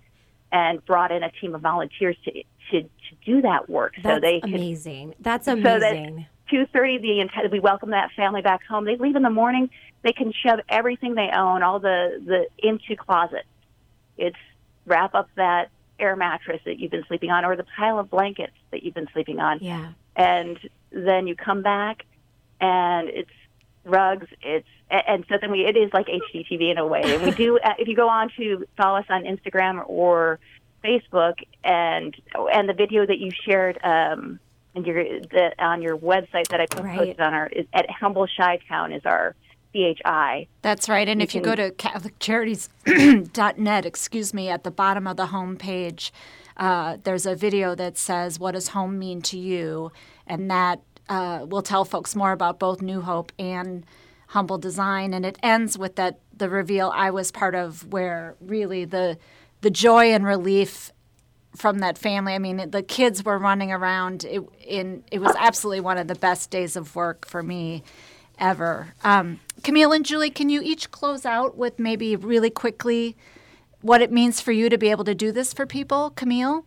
and 0.51 0.85
brought 0.85 1.11
in 1.11 1.23
a 1.23 1.31
team 1.31 1.55
of 1.55 1.61
volunteers 1.61 2.15
to 2.25 2.31
to, 2.71 2.81
to 2.81 3.15
do 3.25 3.41
that 3.41 3.69
work. 3.69 3.95
That's 4.03 4.17
so 4.17 4.19
they 4.19 4.39
could 4.39 4.53
amazing. 4.53 5.15
That's 5.19 5.45
so 5.45 5.53
amazing. 5.53 6.25
two 6.49 6.65
thirty, 6.67 6.97
the 6.97 7.19
intent 7.19 7.51
we 7.51 7.59
welcome 7.59 7.91
that 7.91 8.11
family 8.15 8.41
back 8.41 8.63
home. 8.65 8.85
They 8.85 8.97
leave 8.97 9.15
in 9.15 9.23
the 9.23 9.29
morning. 9.29 9.69
They 10.03 10.13
can 10.13 10.31
shove 10.31 10.59
everything 10.69 11.15
they 11.15 11.29
own, 11.33 11.63
all 11.63 11.79
the 11.79 12.21
the 12.25 12.47
into 12.65 12.95
closets. 12.95 13.47
It's 14.17 14.37
wrap 14.85 15.15
up 15.15 15.29
that 15.35 15.69
air 15.99 16.15
mattress 16.15 16.61
that 16.65 16.79
you've 16.79 16.91
been 16.91 17.05
sleeping 17.07 17.31
on, 17.31 17.43
or 17.43 17.55
the 17.55 17.65
pile 17.75 17.99
of 17.99 18.09
blankets 18.09 18.53
that 18.71 18.83
you've 18.83 18.93
been 18.93 19.09
sleeping 19.13 19.39
on, 19.39 19.59
yeah. 19.61 19.93
and 20.15 20.57
then 21.05 21.27
you 21.27 21.35
come 21.35 21.61
back, 21.61 22.03
and 22.59 23.09
it's 23.09 23.29
rugs. 23.85 24.27
It's 24.41 24.67
and 24.89 25.25
so 25.27 25.35
then 25.39 25.51
we 25.51 25.65
it 25.65 25.75
is 25.75 25.91
like 25.93 26.07
HGTV 26.07 26.71
in 26.71 26.77
a 26.77 26.85
way. 26.85 27.01
And 27.03 27.21
we 27.23 27.31
do 27.31 27.59
uh, 27.59 27.73
if 27.77 27.87
you 27.87 27.95
go 27.95 28.09
on 28.09 28.29
to 28.37 28.65
follow 28.77 28.99
us 28.99 29.05
on 29.09 29.23
Instagram 29.23 29.83
or 29.87 30.39
Facebook 30.83 31.35
and 31.63 32.15
and 32.35 32.69
the 32.69 32.73
video 32.73 33.05
that 33.05 33.19
you 33.19 33.31
shared 33.45 33.77
um, 33.83 34.39
and 34.75 34.85
your 34.85 35.03
the, 35.03 35.51
on 35.59 35.81
your 35.81 35.97
website 35.97 36.47
that 36.49 36.61
I 36.61 36.65
put 36.67 36.83
Right. 36.83 37.19
on 37.19 37.33
our 37.33 37.47
is 37.47 37.65
at 37.73 37.89
Humble 37.89 38.27
Shy 38.27 38.59
Town 38.69 38.93
is 38.93 39.01
our 39.05 39.35
CHI. 39.73 40.47
That's 40.61 40.87
right. 40.89 41.07
And 41.07 41.21
You 41.21 41.25
if 41.25 41.35
you 41.35 41.41
go 41.41 41.55
to 41.55 41.71
CatholicCharities.net, 41.71 43.85
excuse 43.91 44.33
me, 44.33 44.49
at 44.49 44.63
the 44.63 44.71
bottom 44.71 45.05
of 45.07 45.17
the 45.17 45.27
home 45.27 45.57
page, 45.57 46.11
uh, 46.55 46.97
there's 47.03 47.25
a 47.25 47.35
video 47.35 47.75
that 47.75 47.97
says, 47.97 48.39
What 48.39 48.53
does 48.53 48.69
home 48.69 48.97
mean 48.97 49.21
to 49.23 49.37
you? 49.37 49.91
And 50.25 50.49
that 50.49 50.79
uh, 51.09 51.45
will 51.47 51.61
tell 51.61 51.85
folks 51.85 52.15
more 52.15 52.31
about 52.31 52.59
both 52.59 52.81
New 52.81 53.01
Hope 53.01 53.31
and 53.39 53.85
Humble 54.27 54.57
Design. 54.57 55.13
And 55.13 55.25
it 55.25 55.37
ends 55.41 55.77
with 55.77 55.95
that 55.95 56.19
the 56.35 56.49
reveal 56.49 56.91
I 56.93 57.11
was 57.11 57.31
part 57.31 57.55
of, 57.55 57.91
where 57.91 58.35
really 58.39 58.85
the 58.85 59.17
the 59.61 59.71
joy 59.71 60.13
and 60.13 60.25
relief 60.25 60.91
from 61.55 61.79
that 61.79 61.97
family. 61.97 62.33
I 62.33 62.39
mean, 62.39 62.69
the 62.69 62.83
kids 62.83 63.25
were 63.25 63.37
running 63.39 63.71
around. 63.71 64.23
It, 64.25 64.43
in 64.65 65.03
it 65.11 65.19
was 65.19 65.35
absolutely 65.37 65.81
one 65.81 65.97
of 65.97 66.07
the 66.07 66.15
best 66.15 66.51
days 66.51 66.75
of 66.75 66.95
work 66.95 67.25
for 67.25 67.41
me 67.41 67.83
ever. 68.39 68.93
Um, 69.03 69.39
Camille 69.63 69.91
and 69.91 70.05
Julie, 70.05 70.29
can 70.29 70.49
you 70.49 70.61
each 70.61 70.91
close 70.91 71.25
out 71.25 71.57
with 71.57 71.79
maybe 71.79 72.15
really 72.15 72.51
quickly 72.51 73.17
what 73.81 74.01
it 74.01 74.11
means 74.11 74.39
for 74.39 74.51
you 74.51 74.69
to 74.69 74.77
be 74.77 74.91
able 74.91 75.03
to 75.05 75.15
do 75.15 75.31
this 75.31 75.53
for 75.53 75.65
people? 75.65 76.11
Camille? 76.11 76.65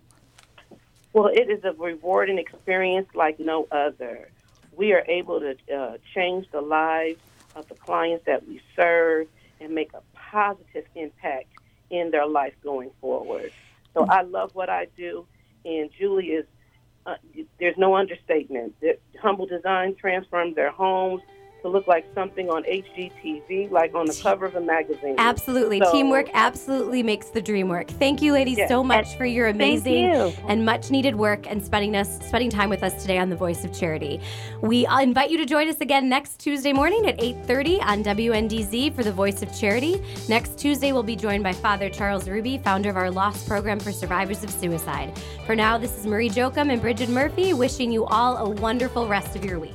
Well, 1.12 1.27
it 1.27 1.51
is 1.51 1.64
a 1.64 1.73
rewarding 1.73 2.38
experience 2.38 3.09
like 3.14 3.40
no 3.40 3.66
other. 3.70 4.31
We 4.77 4.92
are 4.92 5.05
able 5.09 5.40
to 5.40 5.57
uh, 5.75 5.96
change 6.14 6.46
the 6.53 6.61
lives 6.61 7.20
of 7.57 7.68
the 7.68 7.75
clients 7.75 8.25
that 8.27 8.46
we 8.46 8.62
serve 8.77 9.27
and 9.61 9.75
make 9.75 9.92
a 9.92 10.03
positive 10.14 10.85
impact 10.94 11.49
in 11.90 12.11
their 12.12 12.27
life 12.27 12.55
going 12.62 12.90
forward. 13.01 13.53
So 13.92 14.07
I 14.09 14.23
love 14.23 14.55
what 14.55 14.70
I 14.70 14.87
do, 14.96 15.27
and 15.64 15.90
Julie 15.99 16.29
is. 16.29 16.46
Uh, 17.07 17.16
there's 17.59 17.79
no 17.79 17.96
understatement. 17.96 18.79
The 18.81 18.99
Humble 19.20 19.46
Design 19.46 19.96
transformed 19.96 20.55
their 20.55 20.70
homes 20.70 21.23
to 21.62 21.68
look 21.68 21.87
like 21.87 22.07
something 22.14 22.49
on 22.49 22.64
HGTV, 22.64 23.70
like 23.70 23.94
on 23.94 24.07
the 24.07 24.18
cover 24.23 24.46
of 24.46 24.55
a 24.55 24.61
magazine. 24.61 25.14
Absolutely. 25.18 25.81
So- 25.81 25.92
Teamwork 25.92 26.29
absolutely 26.35 27.03
makes 27.03 27.27
the 27.31 27.42
dream 27.42 27.68
work. 27.68 27.88
Thank 27.88 28.23
you, 28.23 28.33
ladies, 28.33 28.59
Yeah. 28.59 28.68
so 28.68 28.83
much 28.85 29.16
for 29.16 29.25
your 29.25 29.49
amazing 29.49 30.05
you. 30.12 30.33
and 30.49 30.64
much 30.64 30.90
needed 30.90 31.16
work 31.16 31.51
and 31.51 31.64
spending 31.64 31.96
us 31.96 32.18
spending 32.27 32.51
time 32.51 32.70
with 32.70 32.83
us 32.83 33.01
today 33.03 33.18
on 33.18 33.29
the 33.31 33.37
Voice 33.37 33.64
of 33.64 33.73
Charity. 33.73 34.20
We 34.62 34.87
uh, 34.87 35.01
invite 35.01 35.31
you 35.31 35.38
to 35.38 35.46
join 35.46 35.68
us 35.68 35.81
again 35.81 36.09
next 36.09 36.38
Tuesday 36.38 36.73
morning 36.73 37.07
at 37.07 37.18
8:30 37.18 37.81
on 37.83 38.03
WNDZ 38.03 38.90
for 38.94 39.03
the 39.03 39.12
Voice 39.12 39.42
of 39.42 39.55
Charity. 39.59 40.03
Next 40.29 40.59
Tuesday 40.59 40.92
we'll 40.92 41.03
be 41.03 41.16
joined 41.16 41.42
by 41.42 41.53
Father 41.53 41.88
Charles 41.88 42.27
Rubey, 42.29 42.62
founder 42.62 42.90
of 42.90 42.96
our 42.96 43.11
LOSS 43.11 43.46
Program 43.46 43.79
for 43.81 43.92
Survivors 43.92 44.42
of 44.44 44.51
Suicide. 44.51 45.12
For 45.46 45.57
now, 45.57 45.79
this 45.79 45.96
is 45.99 46.07
Marie 46.07 46.31
Jokum 46.31 46.70
and 46.73 46.81
Bridget 46.81 47.09
Murphy 47.09 47.53
wishing 47.55 47.90
you 47.90 48.05
all 48.07 48.37
a 48.37 48.49
wonderful 48.51 49.09
rest 49.09 49.37
of 49.37 49.44
your 49.44 49.59
week. 49.59 49.75